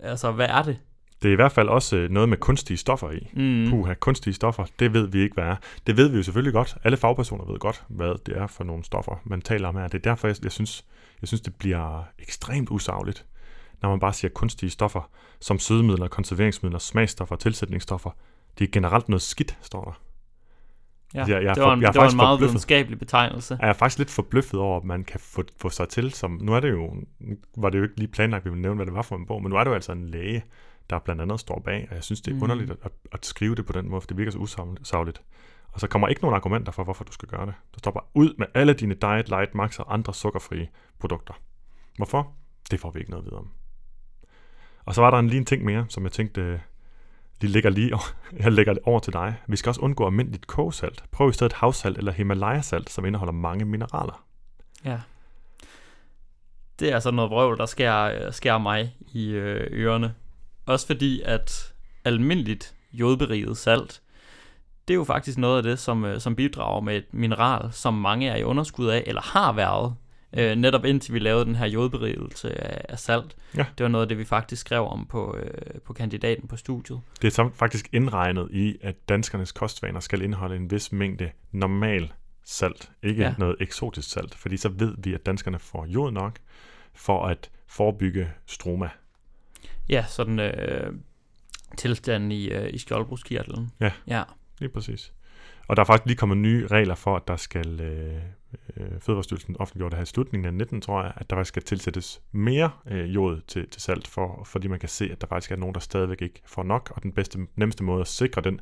[0.00, 0.78] Altså, hvad er det?
[1.22, 3.28] Det er i hvert fald også øh, noget med kunstige stoffer i.
[3.32, 3.70] Mm.
[3.70, 5.56] Puha, kunstige stoffer, det ved vi ikke, hvad er.
[5.86, 6.76] Det ved vi jo selvfølgelig godt.
[6.84, 9.88] Alle fagpersoner ved godt, hvad det er for nogle stoffer, man taler om her.
[9.88, 10.84] Det er derfor, jeg, jeg, synes,
[11.22, 13.26] jeg synes, det bliver ekstremt usagligt,
[13.82, 18.10] når man bare siger kunstige stoffer, som sødemidler, konserveringsmidler, smagsstoffer, tilsætningsstoffer.
[18.58, 20.00] Det er generelt noget skidt, står der.
[21.14, 22.50] Ja, Jeg- jeg det for- var en, jeg er det var en faktisk meget forbløffet.
[22.52, 23.58] videnskabelig betegnelse.
[23.60, 26.54] Jeg er faktisk lidt forbløffet over, at man kan få, få sig til, som, nu
[26.54, 26.94] er det jo,
[27.56, 29.26] var det jo ikke lige planlagt, at vi ville nævne, hvad det var for en
[29.26, 30.44] bog, men nu er det jo altså en læge,
[30.90, 32.42] der blandt andet står bag, og jeg synes, det er mm.
[32.42, 35.22] underligt at, at skrive det på den måde, for det virker så usagligt.
[35.72, 37.54] Og så kommer ikke nogen argumenter for, hvorfor du skal gøre det.
[37.74, 41.34] Du stopper ud med alle dine Diet, Light, Max og andre sukkerfrie produkter.
[41.96, 42.32] Hvorfor?
[42.70, 43.50] Det får vi ikke noget videre om.
[44.84, 46.58] Og så var der en lige en ting mere, som jeg tænkte, øh,
[47.40, 47.98] lige ligger lige
[48.44, 49.34] jeg lægger det over til dig.
[49.46, 51.04] Vi skal også undgå almindeligt kogesalt.
[51.10, 54.24] Prøv i stedet havsalt eller Himalaya-salt, som indeholder mange mineraler.
[54.84, 55.00] Ja.
[56.78, 60.14] Det er altså noget vrøvl, der skærer, øh, skærer mig i øh, ørerne.
[60.66, 64.02] Også fordi, at almindeligt jodberiget salt,
[64.90, 67.94] det er jo faktisk noget af det, som, øh, som bidrager med et mineral, som
[67.94, 69.94] mange er i underskud af, eller har været,
[70.32, 73.36] øh, netop indtil vi lavede den her jodberigelse af, af salt.
[73.56, 73.66] Ja.
[73.78, 77.00] Det var noget af det, vi faktisk skrev om på, øh, på kandidaten på studiet.
[77.22, 82.12] Det er faktisk indregnet i, at danskernes kostvaner skal indeholde en vis mængde normal
[82.44, 83.34] salt, ikke ja.
[83.38, 86.38] noget eksotisk salt, fordi så ved vi, at danskerne får jod nok
[86.94, 88.88] for at forebygge stroma.
[89.88, 90.92] Ja, sådan øh,
[91.76, 93.70] tilstanden i, øh, i skjoldbruskkirtlen.
[93.80, 93.90] Ja.
[94.06, 94.22] Ja.
[94.60, 95.12] Lige præcis.
[95.68, 98.22] Og der er faktisk lige kommet nye regler for, at der skal, øh,
[98.76, 101.62] øh, Fødevarestyrelsen offentliggjorde det her i slutningen af 19, tror jeg, at der faktisk skal
[101.62, 105.52] tilsættes mere øh, jod til, til salt, for, fordi man kan se, at der faktisk
[105.52, 108.60] er nogen, der stadigvæk ikke får nok, og den bedste, nemmeste måde at sikre den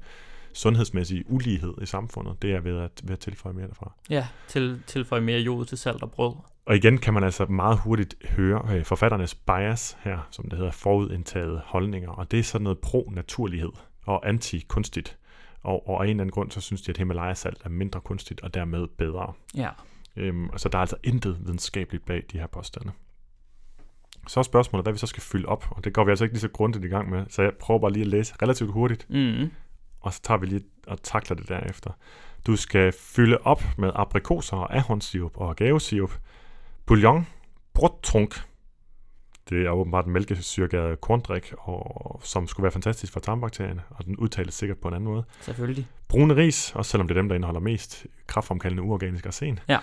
[0.52, 3.92] sundhedsmæssige ulighed i samfundet, det er ved at, ved at tilføje mere derfra.
[4.10, 6.32] Ja, til, tilføje mere jod til salt og brød.
[6.66, 10.72] Og igen kan man altså meget hurtigt høre øh, forfatternes bias her, som det hedder,
[10.72, 12.10] forudindtaget holdninger.
[12.10, 13.72] Og det er sådan noget pro-naturlighed
[14.06, 15.16] og anti-kunstigt.
[15.62, 18.40] Og, og af en eller anden grund, så synes de, at Himalaya-salt er mindre kunstigt
[18.40, 19.32] og dermed bedre.
[19.56, 19.70] Ja.
[20.16, 22.92] Øhm, så der er altså intet videnskabeligt bag de her påstande.
[24.26, 26.34] Så er spørgsmålet, hvad vi så skal fylde op, og det går vi altså ikke
[26.34, 29.06] lige så grundigt i gang med, så jeg prøver bare lige at læse relativt hurtigt,
[29.10, 29.50] Mm.
[30.00, 31.90] og så tager vi lige og takler det derefter.
[32.46, 36.12] Du skal fylde op med aprikoser og ahornsirup og agavesirup,
[36.86, 37.26] bouillon,
[37.74, 38.34] brudtrunk,
[39.50, 44.16] det er åbenbart en mælkesyrgadet korndrik, og, som skulle være fantastisk for tarmbakterierne, og den
[44.16, 45.24] udtales sikkert på en anden måde.
[45.40, 45.86] Selvfølgelig.
[46.08, 49.58] Brune ris, også selvom det er dem, der indeholder mest kraftfremkaldende uorganisk arsen.
[49.68, 49.78] Ja.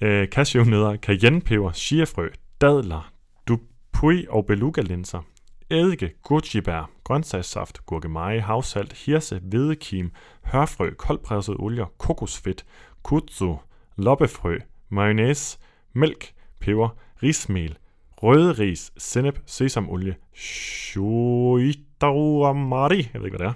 [0.00, 2.28] Øh, cashewnødder, cayennepeber, chiafrø,
[2.60, 3.12] dadler,
[3.48, 5.22] dupuy og beluga-linser,
[5.70, 10.10] eddike, gurjibær, grøntsagssaft, gurkemeje, havsalt, hirse, hvedekim,
[10.44, 12.64] hørfrø, koldpresset olier, kokosfedt,
[13.02, 13.56] kutsu,
[13.96, 15.58] loppefrø, mayonnaise,
[15.92, 16.88] mælk, peber,
[17.22, 17.78] rismel,
[18.22, 23.54] røde ris, sennep, sesamolie, shoitaramari, jeg ved ikke, hvad det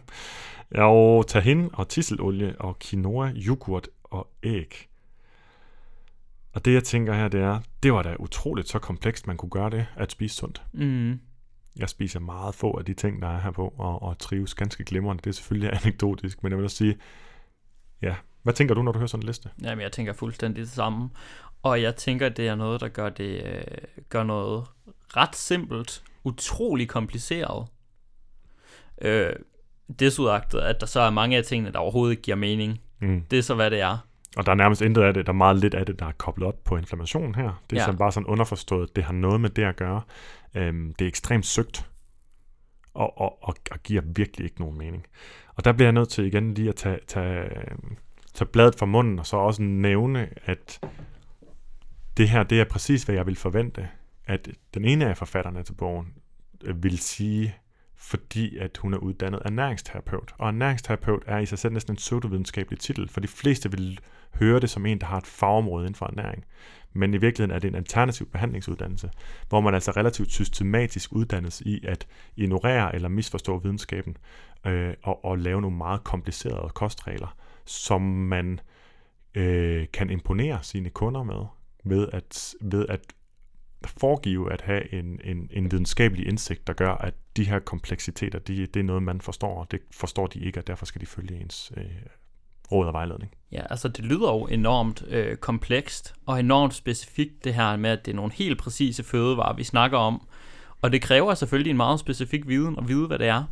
[0.71, 4.89] er, og tahin og tisselolie og quinoa, yoghurt og æg.
[6.53, 9.51] Og det jeg tænker her, det er, det var da utroligt så komplekst, man kunne
[9.51, 10.63] gøre det, at spise sundt.
[10.73, 11.21] Mm.
[11.77, 14.85] Jeg spiser meget få af de ting, der er her på, og, og trives ganske
[14.85, 15.23] glimrende.
[15.23, 16.97] Det er selvfølgelig anekdotisk, men jeg vil også sige,
[18.03, 19.51] ja, hvad tænker du, når du hører sådan en liste?
[19.63, 21.11] Jamen, jeg tænker fuldstændig det samme.
[21.65, 23.65] Og jeg tænker, det er noget, der gør, det, øh,
[24.09, 24.65] gør noget
[25.17, 27.67] ret simpelt, utrolig kompliceret.
[29.03, 29.33] Øh,
[29.99, 32.81] desudagtet, at der så er mange af tingene, der overhovedet ikke giver mening.
[33.01, 33.23] Mm.
[33.31, 33.99] Det er så, hvad det er.
[34.37, 36.13] Og der er nærmest intet af det, der er meget lidt af det, der er
[36.13, 37.63] koblet op på inflammation her.
[37.71, 37.93] Det er Ja.
[37.93, 40.03] bare sådan underforstået, det har noget med det at gøre.
[40.55, 41.87] Øhm, det er ekstremt søgt,
[42.95, 45.07] og, og, og, og giver virkelig ikke nogen mening.
[45.55, 47.97] Og der bliver jeg nødt til igen lige at tage, tage, øhm,
[48.35, 50.81] tage bladet fra munden, og så også nævne, at
[52.17, 53.89] det her, det er præcis, hvad jeg vil forvente,
[54.27, 56.15] at den ene af forfatterne til bogen
[56.65, 57.55] øh, vil sige,
[57.97, 60.35] fordi at hun er uddannet ernæringsterapeut.
[60.39, 64.01] Og ernæringsterapeut er i sig selv næsten en pseudovidenskabelig titel, for de fleste vil
[64.35, 66.45] høre det som en, der har et fagområde inden for ernæring.
[66.93, 69.11] Men i virkeligheden er det en alternativ behandlingsuddannelse,
[69.49, 74.17] hvor man altså relativt systematisk uddannes i at ignorere eller misforstå videnskaben
[74.67, 78.61] øh, og, og lave nogle meget komplicerede kostregler, som man
[79.35, 81.45] øh, kan imponere sine kunder med,
[81.85, 83.01] ved at, ved at
[83.87, 88.67] foregive at have en, en, en videnskabelig indsigt, der gør, at de her kompleksiteter, de,
[88.67, 91.41] det er noget, man forstår, og det forstår de ikke, og derfor skal de følge
[91.41, 91.85] ens øh,
[92.73, 93.33] råd og vejledning.
[93.53, 98.07] Ja, altså det lyder jo enormt øh, komplekst og enormt specifikt det her med, at
[98.07, 100.29] det er nogle helt præcise fødevarer, vi snakker om.
[100.83, 103.45] Og det kræver selvfølgelig en meget specifik viden at vide, hvad det er,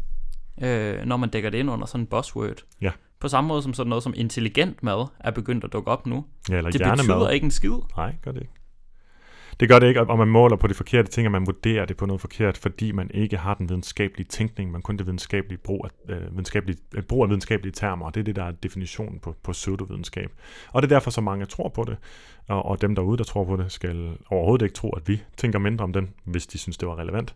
[0.62, 2.64] øh, når man dækker det ind under sådan en buzzword.
[2.80, 2.90] Ja.
[3.22, 6.24] På samme måde som sådan noget som intelligent mad er begyndt at dukke op nu.
[6.50, 7.16] Ja, eller Det hjernemad.
[7.16, 7.72] betyder ikke en skid.
[7.96, 8.52] Nej, gør det ikke.
[9.60, 11.96] Det gør det ikke, og man måler på de forkerte ting, og man vurderer det
[11.96, 15.86] på noget forkert, fordi man ikke har den videnskabelige tænkning, man kun det videnskabelige brug
[16.08, 19.18] af, øh, videnskabelige, øh, brug af videnskabelige termer, og det er det, der er definitionen
[19.18, 20.30] på, på pseudovidenskab.
[20.72, 21.96] Og det er derfor, så mange tror på det,
[22.48, 25.58] og, og dem derude, der tror på det, skal overhovedet ikke tro, at vi tænker
[25.58, 27.34] mindre om den, hvis de synes, det var relevant.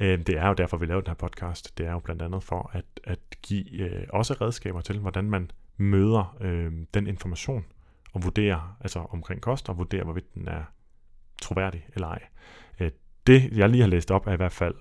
[0.00, 1.78] Øh, det er jo derfor, vi laver den her podcast.
[1.78, 5.50] Det er jo blandt andet for at, at give øh, også redskaber til, hvordan man
[5.76, 7.64] møder øh, den information,
[8.12, 10.62] og vurderer altså omkring kost, og vurderer, hvorvidt den er
[11.42, 12.22] troværdig eller ej.
[12.80, 12.90] Øh,
[13.26, 14.74] Det, jeg lige har læst op, er i hvert fald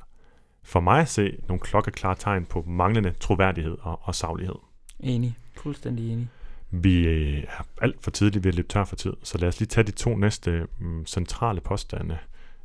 [0.64, 4.56] for mig at se nogle klokkeklare tegn på manglende troværdighed og, og saglighed.
[5.00, 5.38] Enig.
[5.58, 6.28] Fuldstændig enig.
[6.72, 9.60] Vi øh, er alt for tidligt ved at løbe tør for tid, så lad os
[9.60, 12.18] lige tage de to næste mm, centrale påstande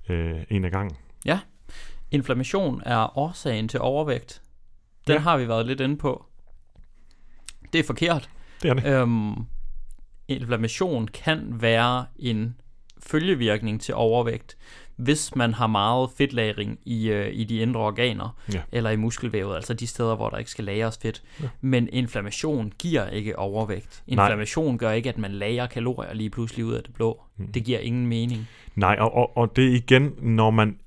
[0.09, 0.97] øh, en af gangen.
[2.11, 4.43] Inflammation er årsagen til overvægt.
[5.07, 5.21] Den Ja.
[5.21, 6.25] har vi været lidt inde på.
[7.73, 8.31] Det er forkert.
[8.63, 8.87] Det er det.
[8.87, 9.35] Øhm,
[10.29, 12.57] inflammation kan være en
[13.07, 14.57] følgevirkning til overvægt,
[14.97, 18.61] hvis man har meget fedtlagring i, øh, i de indre organer, Ja.
[18.73, 21.23] eller i muskelvævet, altså de steder, hvor der ikke skal lagres fedt.
[21.43, 21.49] Ja.
[21.61, 24.03] Men inflammation giver ikke overvægt.
[24.07, 24.25] Nej.
[24.25, 27.23] Inflammation gør ikke, at man lagrer kalorier lige pludselig ud af det blå.
[27.37, 27.53] Mm.
[27.53, 28.49] Det giver ingen mening.
[28.77, 30.79] Nej, og, og, og det er igen, når man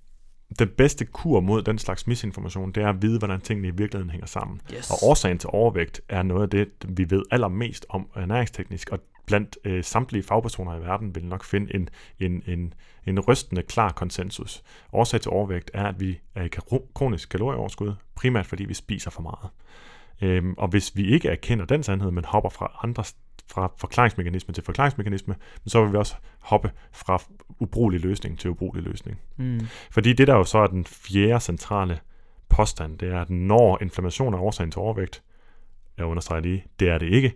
[0.60, 4.10] den bedste kur mod den slags misinformation, det er at vide, hvordan tingene i virkeligheden
[4.10, 4.62] hænger sammen.
[4.74, 4.92] Yes.
[4.92, 9.58] Og årsagen til overvægt er noget af det, vi ved allermest om ernæringsteknisk, og blandt
[9.66, 11.90] øh, samtlige fagpersoner i verden vil nok finde en,
[12.20, 12.74] en, en,
[13.06, 14.64] en rystende klar konsensus.
[14.94, 16.50] Årsag til overvægt er, at vi er i
[16.94, 19.50] kronisk kalorieoverskud, primært fordi vi spiser for meget.
[20.22, 23.04] Øhm, og hvis vi ikke erkender den sandhed, men hopper fra andre
[23.52, 25.36] fra forklaringsmekanisme til forklaringsmekanisme,
[25.68, 27.22] så vil vi også hoppe fra
[27.60, 29.20] ubrugelig løsning til ubrugelig løsning.
[29.38, 29.68] Mm.
[29.92, 32.00] Fordi det der jo så er den fjerde centrale
[32.50, 35.24] påstand, det er, at når inflammation er årsagen til overvægt,
[35.98, 37.34] jeg understreger lige, det er det ikke,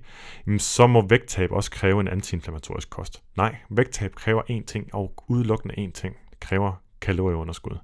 [0.57, 3.23] så må vægttab også kræve en antiinflammatorisk kost.
[3.37, 6.15] Nej, vægttab kræver én ting, og udelukkende én ting.
[6.39, 7.77] Kræver kalorieunderskud.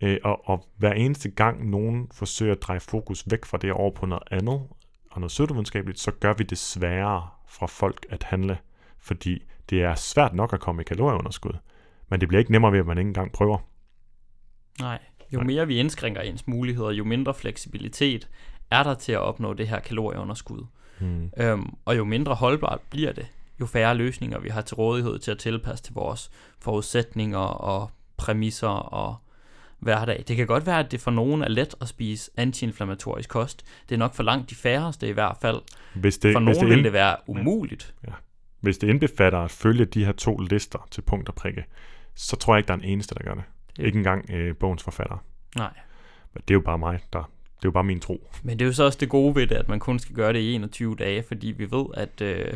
[0.00, 3.90] Øh, og, og hver eneste gang nogen forsøger at dreje fokus væk fra det over
[3.90, 4.62] på noget andet,
[5.10, 8.58] og noget pseudovidenskabeligt, så gør vi det sværere for folk at handle,
[8.98, 11.52] fordi det er svært nok at komme i kalorieunderskud,
[12.08, 13.58] men det bliver ikke nemmere ved, at man ikke engang prøver.
[14.80, 14.98] Nej.
[15.32, 15.46] Jo Nej.
[15.46, 18.28] mere vi indskrænker ens muligheder, jo mindre fleksibilitet
[18.70, 20.66] er der til at opnå det her kalorieunderskud.
[21.00, 21.30] Hmm.
[21.36, 23.26] Øhm, og jo mindre holdbart bliver det,
[23.60, 28.68] jo færre løsninger vi har til rådighed til at tilpasse til vores forudsætninger og præmisser
[28.68, 29.16] og
[29.78, 30.24] hverdag.
[30.28, 33.64] Det kan godt være, at det for nogen er let at spise antiinflammatorisk kost.
[33.88, 35.60] Det er nok for langt de færreste i hvert fald.
[35.94, 37.94] Hvis det, For hvis, nogen det vil ind, det være umuligt.
[38.60, 41.64] hvis det indbefatter at følge de her to lister til punkt og prikke,
[42.14, 43.44] så tror jeg ikke, der er en eneste, der gør det.
[43.76, 45.24] Det- Ikke engang øh, bogens forfatter.
[45.56, 45.72] Nej.
[46.34, 47.24] Men det er jo bare mig, der, det
[47.56, 48.28] er jo bare min tro.
[48.42, 50.32] Men det er jo så også det gode ved det, at man kun skal gøre
[50.32, 52.52] det i 21 dage, fordi vi ved, at øh,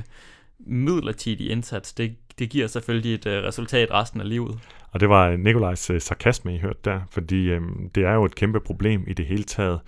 [0.67, 4.59] midlertidig indsats, det, det giver selvfølgelig et øh, resultat resten af livet.
[4.91, 7.61] Og det var Nikolajs øh, sarkasme, I hørte der, fordi øh,
[7.95, 9.81] det er jo et kæmpe problem i det hele taget,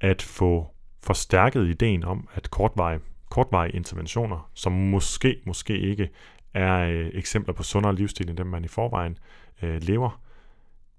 [0.00, 0.70] at få
[1.02, 3.00] forstærket ideen om, at kortvarige,
[3.30, 6.08] kortvarige interventioner, som måske, måske ikke
[6.54, 9.18] er øh, eksempler på sundere livsstil, end dem man i forvejen
[9.62, 10.20] øh, lever,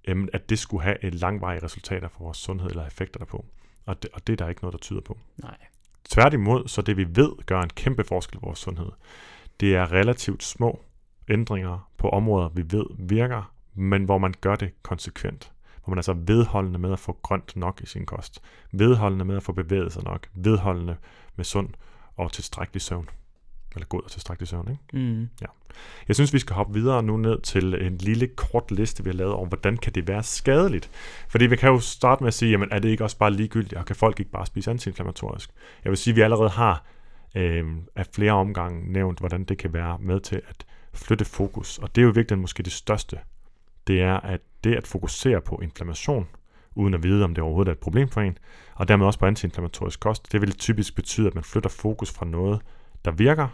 [0.08, 3.46] øh, at det skulle have et langvarige resultater for vores sundhed eller effekter derpå.
[3.86, 5.18] Og det, og det er der ikke noget, der tyder på.
[5.38, 5.58] Nej.
[6.10, 8.92] Tværtimod, så det vi ved gør en kæmpe forskel i vores sundhed,
[9.60, 10.84] det er relativt små
[11.30, 15.52] ændringer på områder, vi ved virker, men hvor man gør det konsekvent.
[15.84, 18.42] Hvor man er altså vedholdende med at få grønt nok i sin kost.
[18.72, 20.28] Vedholdende med at få bevæget sig nok.
[20.34, 20.98] Vedholdende
[21.36, 21.70] med sund
[22.18, 23.10] og tilstrækkelig søvn.
[23.76, 25.06] Eller god og tilstrækkelig søvn, ikke?
[25.06, 25.30] Mm.
[26.08, 29.18] Jeg synes, vi skal hoppe videre nu ned til en lille kort liste, vi har
[29.18, 30.90] lavet over, hvordan kan det være skadeligt.
[31.30, 33.74] Fordi vi kan jo starte med at sige, jamen er det ikke også bare ligegyldigt,
[33.74, 35.50] og kan folk ikke bare spise antiinflammatorisk?
[35.84, 36.86] Jeg vil sige, at vi allerede har
[37.36, 37.66] øh,
[37.96, 41.78] af flere omgange nævnt, hvordan det kan være med til at flytte fokus.
[41.78, 43.20] Og det er jo virkelig måske det største.
[43.88, 46.28] Det er, at det at fokusere på inflammation,
[46.76, 48.38] uden at vide, om det overhovedet er et problem for en,
[48.76, 52.26] og dermed også på antiinflammatorisk kost, det vil typisk betyde, at man flytter fokus fra
[52.26, 52.62] noget,
[53.10, 53.48] der virker,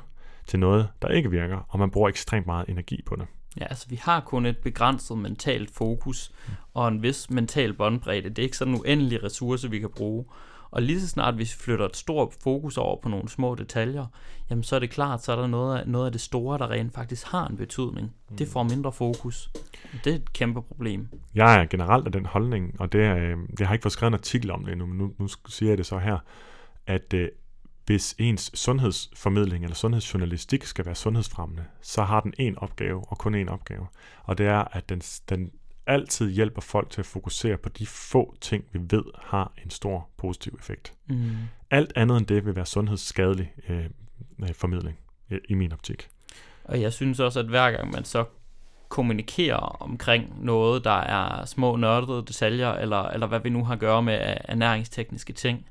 [0.48, 3.26] til noget, der ikke virker, og man bruger ekstremt meget energi på det.
[3.60, 6.32] Ja, altså vi har kun et begrænset mentalt fokus
[6.74, 8.30] og en vis mental båndbredde.
[8.30, 10.26] Det er ikke sådan en uendelig ressource, vi kan bruge.
[10.72, 14.06] Og lige så snart vi flytter et stort fokus over på nogle små detaljer,
[14.50, 16.72] jamen så er det klart, så er der noget af, noget af det store, der
[16.72, 18.14] rent faktisk har en betydning.
[18.30, 18.38] Mm.
[18.38, 19.52] Det får mindre fokus.
[20.04, 21.10] Det er et kæmpe problem.
[21.36, 24.10] Jeg er generelt af den holdning, og det er, øh, jeg har ikke fået skrevet
[24.10, 26.18] en artikel om det endnu, men nu, nu siger jeg det så her,
[26.88, 27.30] at øh,
[27.86, 33.36] hvis ens sundhedsformidling eller sundhedsjournalistik skal være sundhedsfremmende, så har den en opgave og kun
[33.36, 33.88] en opgave.
[34.24, 35.52] Og det er, at den, den
[35.88, 40.10] altid hjælper folk til at fokusere på de få ting, vi ved har en stor
[40.18, 40.94] positiv effekt.
[41.10, 41.36] Mm.
[41.72, 43.86] Alt andet end det vil være sundhedsskadelig øh,
[44.54, 45.00] formidling
[45.32, 46.08] øh, i min optik.
[46.64, 48.26] Og jeg synes også, at hver gang man så
[48.90, 53.80] kommunikerer omkring noget, der er små nørdede detaljer, eller, eller hvad vi nu har at
[53.80, 55.66] gøre med ernæringstekniske ting,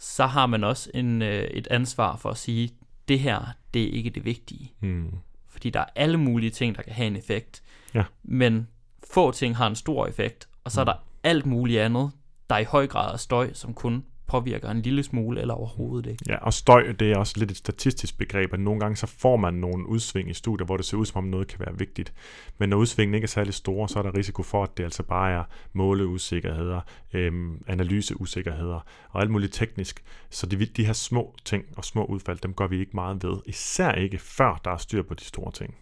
[0.00, 2.70] så har man også en, øh, et ansvar for at sige,
[3.08, 3.40] det her,
[3.74, 4.72] det er ikke det vigtige.
[4.80, 5.10] Mm.
[5.48, 7.62] Fordi der er alle mulige ting, der kan have en effekt.
[7.94, 8.04] Ja.
[8.22, 8.68] Men
[9.12, 10.86] få ting har en stor effekt, og så er mm.
[10.86, 12.10] der alt muligt andet,
[12.50, 16.24] der i høj grad er støj, som kun påvirker en lille smule, eller overhovedet ikke.
[16.28, 19.36] Ja, og støj, det er også lidt et statistisk begreb, at nogle gange så får
[19.36, 22.12] man nogle udsving i studier, hvor det ser ud som om noget kan være vigtigt.
[22.58, 25.02] Men når udsvingen ikke er særlig store, så er der risiko for, at det altså
[25.02, 26.80] bare er måleusikkerheder,
[27.12, 30.02] øhm, analyseusikkerheder og alt muligt teknisk.
[30.30, 33.36] Så de, de her små ting og små udfald, dem gør vi ikke meget ved.
[33.46, 35.74] Især ikke før der er styr på de store ting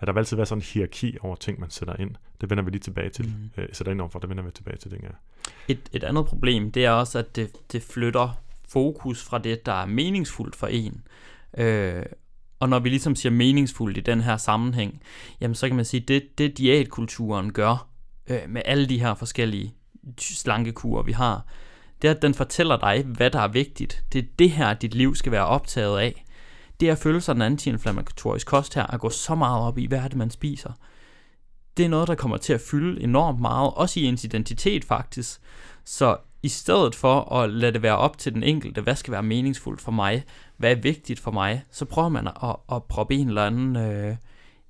[0.00, 2.14] at der vil altid være sådan en hierarki over ting, man sætter ind.
[2.40, 3.26] Det vender vi lige tilbage til.
[3.26, 3.62] Mm.
[3.62, 5.00] Øh, sætter ind overfor, det vender vi tilbage til, det
[5.68, 9.72] et, et andet problem, det er også, at det, det flytter fokus fra det, der
[9.72, 11.02] er meningsfuldt for en.
[11.58, 12.02] Øh,
[12.60, 15.02] og når vi ligesom siger meningsfuldt i den her sammenhæng,
[15.40, 17.88] jamen så kan man sige, det, det diætkulturen gør
[18.26, 19.74] øh, med alle de her forskellige
[20.18, 21.46] slankekurer, vi har,
[22.02, 24.04] det er, at den fortæller dig, hvad der er vigtigt.
[24.12, 26.24] Det er det her, dit liv skal være optaget af
[26.80, 29.98] det at føle sig den antiinflammatorisk kost her, at gå så meget op i, hvad
[29.98, 30.72] er det, man spiser,
[31.76, 35.40] det er noget, der kommer til at fylde enormt meget, også i ens identitet faktisk.
[35.84, 39.22] Så i stedet for at lade det være op til den enkelte, hvad skal være
[39.22, 40.24] meningsfuldt for mig,
[40.56, 43.76] hvad er vigtigt for mig, så prøver man at, at proppe en eller anden...
[43.76, 44.16] Øh,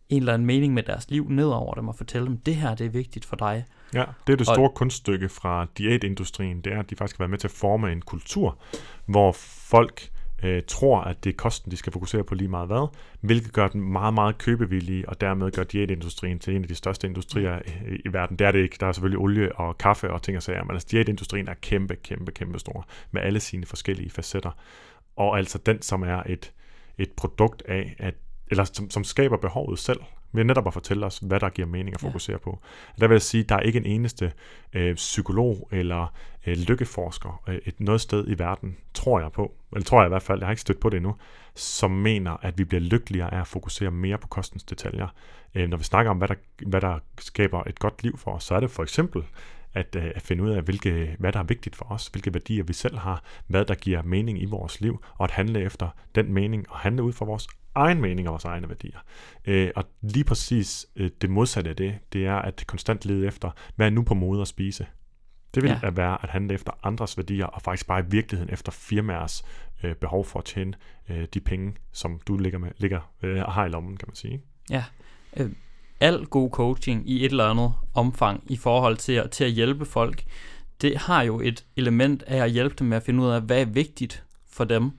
[0.08, 2.74] en eller anden mening med deres liv ned over dem og fortælle dem, det her
[2.74, 3.64] det er vigtigt for dig.
[3.94, 7.22] Ja, det er det store og, kunststykke fra diætindustrien, det er, at de faktisk har
[7.22, 8.58] været med til at forme en kultur,
[9.06, 10.10] hvor folk
[10.42, 12.88] øh, tror, at det er kosten, de skal fokusere på lige meget hvad,
[13.20, 17.06] hvilket gør den meget, meget købevillige, og dermed gør diætindustrien til en af de største
[17.06, 18.36] industrier i, i verden.
[18.36, 18.76] Det er det ikke.
[18.80, 21.96] Der er selvfølgelig olie og kaffe og ting og sager, men altså diætindustrien er kæmpe,
[21.96, 24.50] kæmpe, kæmpe stor, med alle sine forskellige facetter.
[25.16, 26.52] Og altså den, som er et,
[26.98, 28.14] et produkt af, at,
[28.50, 30.00] eller som, som skaber behovet selv
[30.32, 32.38] ved netop at fortælle os, hvad der giver mening at fokusere ja.
[32.38, 32.58] på.
[33.00, 34.32] Der vil jeg sige, at der er ikke en eneste
[34.72, 36.14] øh, psykolog eller
[36.46, 40.08] øh, lykkeforsker øh, et noget sted i verden, tror jeg på, eller tror jeg i
[40.08, 41.14] hvert fald, jeg har ikke stødt på det endnu,
[41.54, 45.08] som mener, at vi bliver lykkeligere af at fokusere mere på kostens detaljer.
[45.54, 46.34] Øh, når vi snakker om, hvad der,
[46.66, 49.22] hvad der skaber et godt liv for os, så er det for eksempel
[49.74, 52.64] at, øh, at finde ud af, hvilke, hvad der er vigtigt for os, hvilke værdier
[52.64, 56.32] vi selv har, hvad der giver mening i vores liv, og at handle efter den
[56.32, 58.98] mening, og handle ud fra vores egen mening og vores egne værdier.
[59.44, 63.50] Øh, og lige præcis øh, det modsatte af det, det er at konstant lede efter,
[63.76, 64.86] hvad er nu på mode at spise?
[65.54, 65.80] Det vil ja.
[65.82, 69.44] at være at handle efter andres værdier, og faktisk bare i virkeligheden efter firmaers
[69.82, 70.74] øh, behov for at tjene
[71.08, 74.16] øh, de penge, som du ligger, med, ligger øh, og har i lommen, kan man
[74.16, 74.40] sige.
[74.70, 74.84] Ja.
[75.36, 75.50] Øh,
[76.00, 79.84] al god coaching i et eller andet omfang i forhold til at, til at hjælpe
[79.84, 80.24] folk,
[80.80, 83.60] det har jo et element af at hjælpe dem med at finde ud af, hvad
[83.60, 84.90] er vigtigt for dem,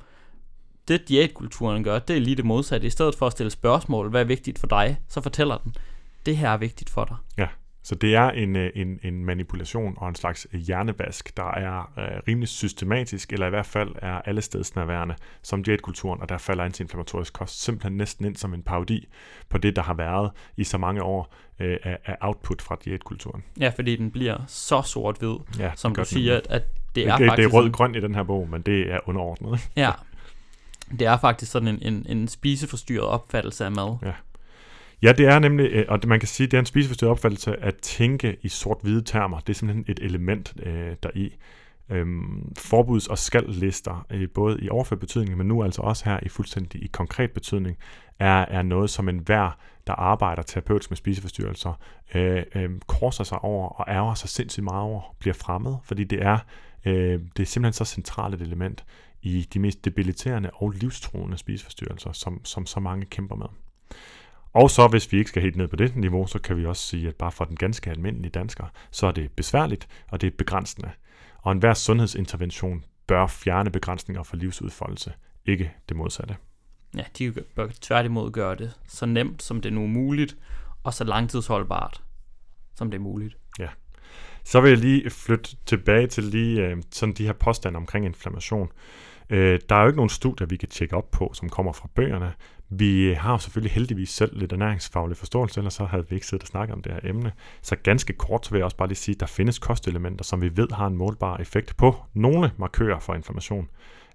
[0.91, 2.87] det diætkulturen gør, det er lige det modsatte.
[2.87, 5.75] I stedet for at stille spørgsmål, hvad er vigtigt for dig, så fortæller den,
[6.25, 7.15] det her er vigtigt for dig.
[7.37, 7.47] Ja,
[7.83, 12.21] så det er en, øh, en, en manipulation og en slags hjernevask, der er øh,
[12.27, 14.41] rimelig systematisk, eller i hvert fald er alle
[14.75, 19.07] nærværende som diætkulturen, og der falder antiinflammatorisk kost simpelthen næsten ind som en parodi
[19.49, 23.43] på det, der har været i så mange år øh, af, af output fra diætkulturen.
[23.59, 26.63] Ja, fordi den bliver så sort-hvid, ja, som du siger, at, at
[26.95, 27.49] det er det, faktisk...
[27.49, 29.69] Det er rød-grøn i den her bog, men det er underordnet.
[29.75, 29.91] Ja,
[30.99, 33.97] det er faktisk sådan en, en, en spiseforstyrret opfattelse af mad.
[34.01, 34.13] Ja.
[35.01, 37.75] Ja, det er nemlig, øh, og man kan sige, det er en spiseforstyrret opfattelse at
[37.75, 39.39] tænke i sort-hvide termer.
[39.39, 41.35] Det er simpelthen et element øh, deri.
[41.89, 46.29] Øhm, forbuds- og skal-lister, øh, både i overført betydning, men nu altså også her i
[46.29, 47.77] fuldstændig i konkret betydning,
[48.19, 51.73] er, er noget, som enhver, der arbejder terapeutisk med spiseforstyrrelser,
[52.15, 56.23] øh, øh, korser sig over og ærger sig sindssygt meget over, bliver fremmed, fordi det
[56.23, 56.37] er,
[56.85, 58.83] øh, det er simpelthen så centralt et element
[59.21, 63.47] i de mest debiliterende og livstruende spiseforstyrrelser, som, som så mange kæmper med.
[64.53, 66.87] Og så hvis vi ikke skal helt ned på det niveau, så kan vi også
[66.87, 70.37] sige, at bare for den ganske almindelige dansker, så er det besværligt, og det er
[70.37, 70.91] begrænsende.
[71.41, 75.13] Og enhver sundhedsintervention bør fjerne begrænsninger for livsudfoldelse,
[75.45, 76.35] ikke det modsatte.
[76.95, 80.37] Ja, de bør tværtimod gøre det så nemt, som det nu er muligt,
[80.83, 82.03] og så langtidsholdbart,
[82.75, 83.37] som det er muligt.
[83.59, 83.67] Ja.
[84.43, 88.71] Så vil jeg lige flytte tilbage til lige øh, sådan de her påstande omkring inflammation.
[89.31, 91.89] Øh, der er jo ikke nogen studier, vi kan tjekke op på, som kommer fra
[91.95, 92.33] bøgerne.
[92.69, 96.43] Vi har jo selvfølgelig heldigvis selv lidt ernæringsfaglig forståelse, ellers så havde vi ikke siddet
[96.43, 97.31] og snakket om det her emne.
[97.61, 100.41] Så ganske kort så vil jeg også bare lige sige, at der findes kostelementer, som
[100.41, 103.69] vi ved har en målbar effekt på nogle markører for inflammation.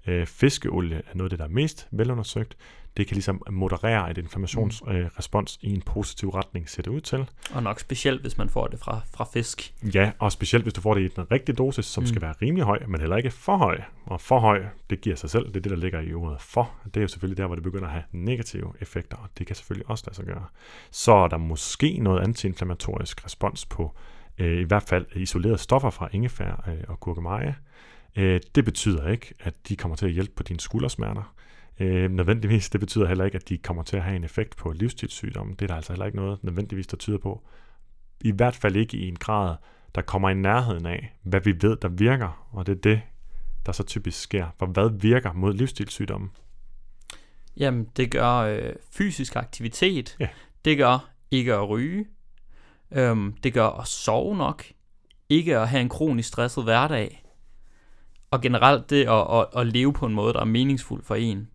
[0.07, 2.57] Øh, fiskeolie er noget af det, der er mest velundersøgt.
[2.97, 5.69] Det kan ligesom moderere et inflammationsrespons mm.
[5.69, 7.31] øh, i en positiv retning, ser det ud til.
[7.55, 9.75] Og nok specielt, hvis man får det fra, fra fisk.
[9.95, 12.07] Ja, og specielt hvis du får det i den rigtige dosis, som mm.
[12.07, 13.81] skal være rimelig høj, men heller ikke for høj.
[14.05, 15.47] Og for høj, det giver sig selv.
[15.47, 16.71] Det er det, der ligger i ordet for.
[16.85, 19.57] Det er jo selvfølgelig der, hvor det begynder at have negative effekter, og det kan
[19.57, 20.45] selvfølgelig også lade sig gøre.
[20.91, 23.95] Så er der måske noget antiinflammatorisk respons på
[24.39, 27.57] øh, i hvert fald isolerede stoffer fra ingefær øh, og gurkemeje.
[28.17, 31.33] Øh, det betyder ikke, at de kommer til at hjælpe på dine skuldersmerter.
[31.81, 34.73] Øh, nødvendigvis, det betyder heller ikke, at de kommer til at have en effekt på
[34.73, 35.53] livsstilssygdomme.
[35.53, 37.43] Det er der altså heller ikke noget nødvendigvis, der tyder på.
[38.21, 39.57] I hvert fald ikke i en grad,
[39.95, 42.49] der kommer i nærheden af, hvad vi ved, der virker.
[42.53, 43.01] Og det er det,
[43.67, 44.47] der så typisk sker.
[44.59, 46.29] For hvad virker mod livsstilssygdomme?
[47.57, 50.17] Jamen, det gør øh, fysisk aktivitet.
[50.21, 50.29] Ja.
[50.65, 52.07] Det gør ikke at ryge.
[52.93, 54.65] Øhm, det gør at sove nok.
[55.29, 57.23] Ikke at have en kronisk stresset hverdag.
[58.31, 61.49] Og generelt det at, at, at leve på en måde, der er meningsfuld for en.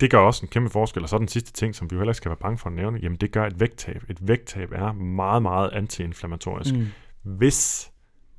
[0.00, 1.02] Det gør også en kæmpe forskel.
[1.02, 2.72] Og så den sidste ting, som vi jo heller ikke skal være bange for at
[2.76, 4.02] nævne, jamen det gør et vægttab.
[4.08, 6.74] Et vægttab er meget, meget antiinflammatorisk.
[6.74, 6.86] Mm.
[7.22, 7.90] Hvis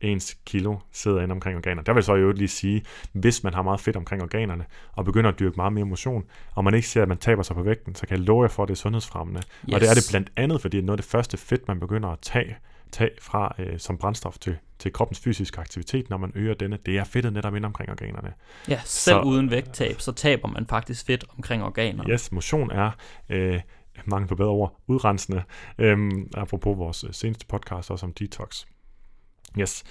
[0.02, 1.82] ens kilo sidder inde omkring organer.
[1.82, 5.06] Der vil jeg så jo lige sige, hvis man har meget fedt omkring organerne, og
[5.06, 6.24] begynder at dyrke meget mere motion,
[6.56, 8.50] og man ikke ser, at man taber sig på vægten, så kan jeg love jer
[8.50, 9.40] for, at det er sundhedsfremmende.
[9.40, 9.74] Yes.
[9.74, 12.20] Og det er det blandt andet, fordi noget af det første fedt, man begynder at
[12.22, 12.56] tage,
[12.92, 16.78] tage fra øh, som brændstof til, til kroppens fysiske aktivitet, når man øger denne.
[16.86, 18.34] Det er fedtet netop ind omkring organerne.
[18.70, 22.14] Ja, selv så, uden vægttab, så taber man faktisk fedt omkring organerne.
[22.14, 22.92] Yes, motion er...
[23.30, 23.62] Øh,
[24.06, 25.44] mange på bedre ord, udrensende,
[25.78, 28.66] øhm, apropos vores øh, seneste podcast også om detox.
[29.60, 29.84] Yes.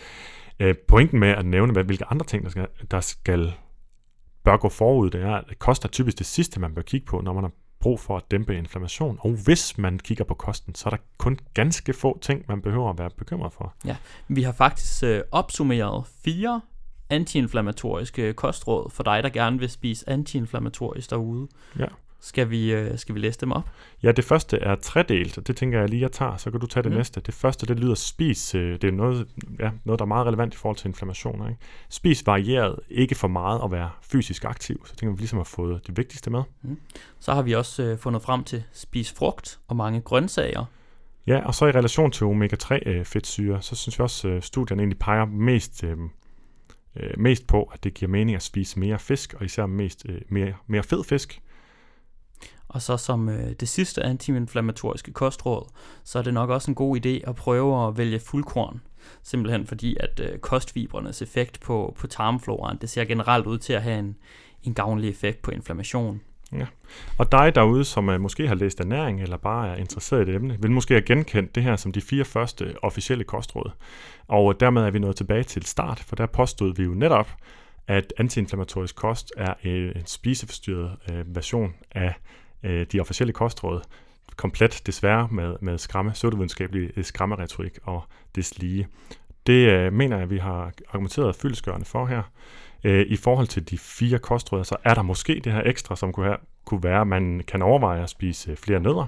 [0.61, 3.55] Øh, pointen med at nævne, hvilke andre ting, der skal, der skal
[4.45, 7.20] bør gå forud, det er, at det koster typisk det sidste, man bør kigge på,
[7.20, 7.53] når man har
[7.85, 9.18] brug for at dæmpe inflammation.
[9.20, 12.91] Og hvis man kigger på kosten, så er der kun ganske få ting, man behøver
[12.91, 13.74] at være bekymret for.
[13.85, 13.97] Ja,
[14.28, 16.61] vi har faktisk øh, opsummeret fire
[17.11, 21.49] antiinflammatoriske kostråd for dig, der gerne vil spise antiinflammatorisk derude.
[21.78, 21.87] Ja.
[22.25, 23.70] Skal vi, øh, skal vi læse dem op?
[24.03, 26.66] Ja, det første er tredelt, og det tænker jeg lige, jeg tager, så kan du
[26.66, 26.99] tage det mm.
[26.99, 27.20] næste.
[27.20, 28.55] Det første, det lyder spis.
[28.55, 29.27] Øh, det er noget,
[29.61, 31.49] ja, noget, der er meget relevant i forhold til inflammationer.
[31.49, 31.61] Ikke?
[31.89, 34.87] Spis varieret, ikke for meget at være fysisk aktiv.
[34.87, 36.43] Så tænker vi ligesom at få det vigtigste med.
[36.62, 36.79] Mm.
[37.20, 40.64] Så har vi også øh, fundet frem til spis frugt og mange grøntsager.
[41.27, 43.05] Ja, og så i relation til omega-3 øh,
[43.61, 45.97] så synes vi også, at øh, studierne egentlig peger mest, øh,
[46.97, 50.20] øh, mest på, at det giver mening at spise mere fisk, og især mest, øh,
[50.29, 51.41] mere, mere fed fisk.
[52.75, 55.68] Og så som øh, det sidste antiinflammatoriske kostråd,
[56.05, 58.81] så er det nok også en god idé at prøve at vælge fuldkorn.
[59.22, 63.83] Simpelthen fordi, at øh, kostfibrenes effekt på, på tarmfloraen, det ser generelt ud til at
[63.83, 64.16] have en,
[64.62, 66.20] en gavnlig effekt på inflammation.
[66.53, 66.66] Ja.
[67.18, 70.35] Og dig derude, som uh, måske har læst ernæring eller bare er interesseret i det
[70.35, 73.70] emne, vil måske have genkendt det her som de fire første officielle kostråd.
[74.29, 77.31] Og øh, dermed er vi nået tilbage til start, for der påstod vi jo netop,
[77.89, 82.14] at antiinflammatorisk kost er øh, en spiseforstyrret uh, version af
[82.65, 83.81] øh, de officielle kostråd,
[84.37, 88.05] komplet desværre med, med skræmme, pseudovidenskabelig øh, skræmmeretorik og
[88.35, 88.89] deslige.
[89.47, 92.23] Det øh, mener jeg, at vi har argumenteret fyldesgørende for her.
[92.85, 96.12] Øh, I forhold til de fire kostråd, så er der måske det her ekstra, som
[96.12, 99.07] kunne, have, kunne være, at man kan overveje at spise øh, flere nødder,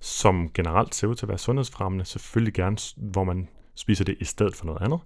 [0.00, 4.24] som generelt ser ud til at være sundhedsfremmende, selvfølgelig gerne, hvor man spiser det i
[4.24, 5.00] stedet for noget andet,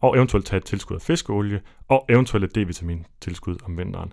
[0.00, 4.12] og eventuelt tage et tilskud af fiskeolie, og eventuelt et D-vitamin tilskud om vinteren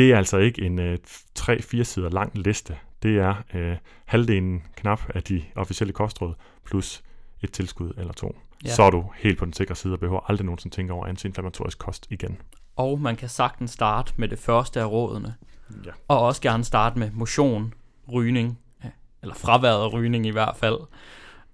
[0.00, 0.98] det er altså ikke en øh,
[1.38, 2.76] 3-4 sider lang liste.
[3.02, 6.34] Det er øh, halvdelen knap af de officielle kostråd,
[6.64, 7.02] plus
[7.42, 8.38] et tilskud eller to.
[8.64, 8.74] Ja.
[8.74, 11.78] Så er du helt på den sikre side og behøver aldrig nogensinde tænke over antiinflammatorisk
[11.78, 12.38] kost igen.
[12.76, 15.34] Og man kan sagtens starte med det første af rådene.
[15.86, 15.90] Ja.
[16.08, 17.74] Og også gerne starte med motion,
[18.12, 18.58] rygning,
[19.22, 20.78] eller fraværet af rygning i hvert fald.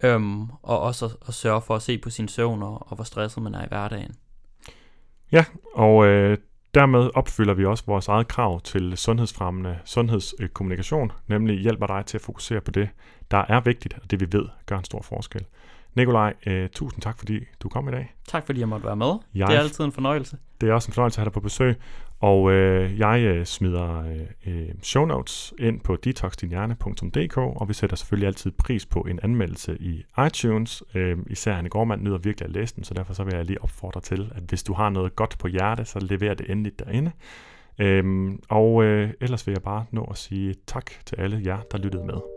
[0.05, 3.05] Øhm, og også at, at sørge for at se på sin søvn og, og hvor
[3.05, 4.15] stresset man er i hverdagen.
[5.33, 5.45] Ja,
[5.75, 6.39] og øh,
[6.77, 12.23] Dermed opfylder vi også vores eget krav til sundhedsfremmende sundhedskommunikation, nemlig hjælper dig til at
[12.23, 12.89] fokusere på det,
[13.31, 15.45] der er vigtigt, og det vi ved gør en stor forskel.
[15.95, 18.15] Nikolaj, øh, tusind tak, fordi du kom i dag.
[18.29, 19.13] Tak, fordi jeg måtte være med.
[19.35, 20.37] Jeg, det er altid en fornøjelse.
[20.61, 21.77] Det er også en fornøjelse at have dig på besøg.
[22.21, 27.97] Og øh, jeg øh, smider øh, øh show notes ind på detoxdinhjerne.dk, og vi sætter
[27.97, 30.83] selvfølgelig altid pris på en anmeldelse i iTunes.
[30.95, 33.63] Øh, især Anne Gormand nyder virkelig at læse den, så derfor så vil jeg lige
[33.63, 37.11] opfordre til, at hvis du har noget godt på hjerte, så lever det endelig derinde.
[37.79, 41.79] Øh, og øh, ellers vil jeg bare nå at sige tak til alle jer, der
[41.79, 42.36] lyttede med.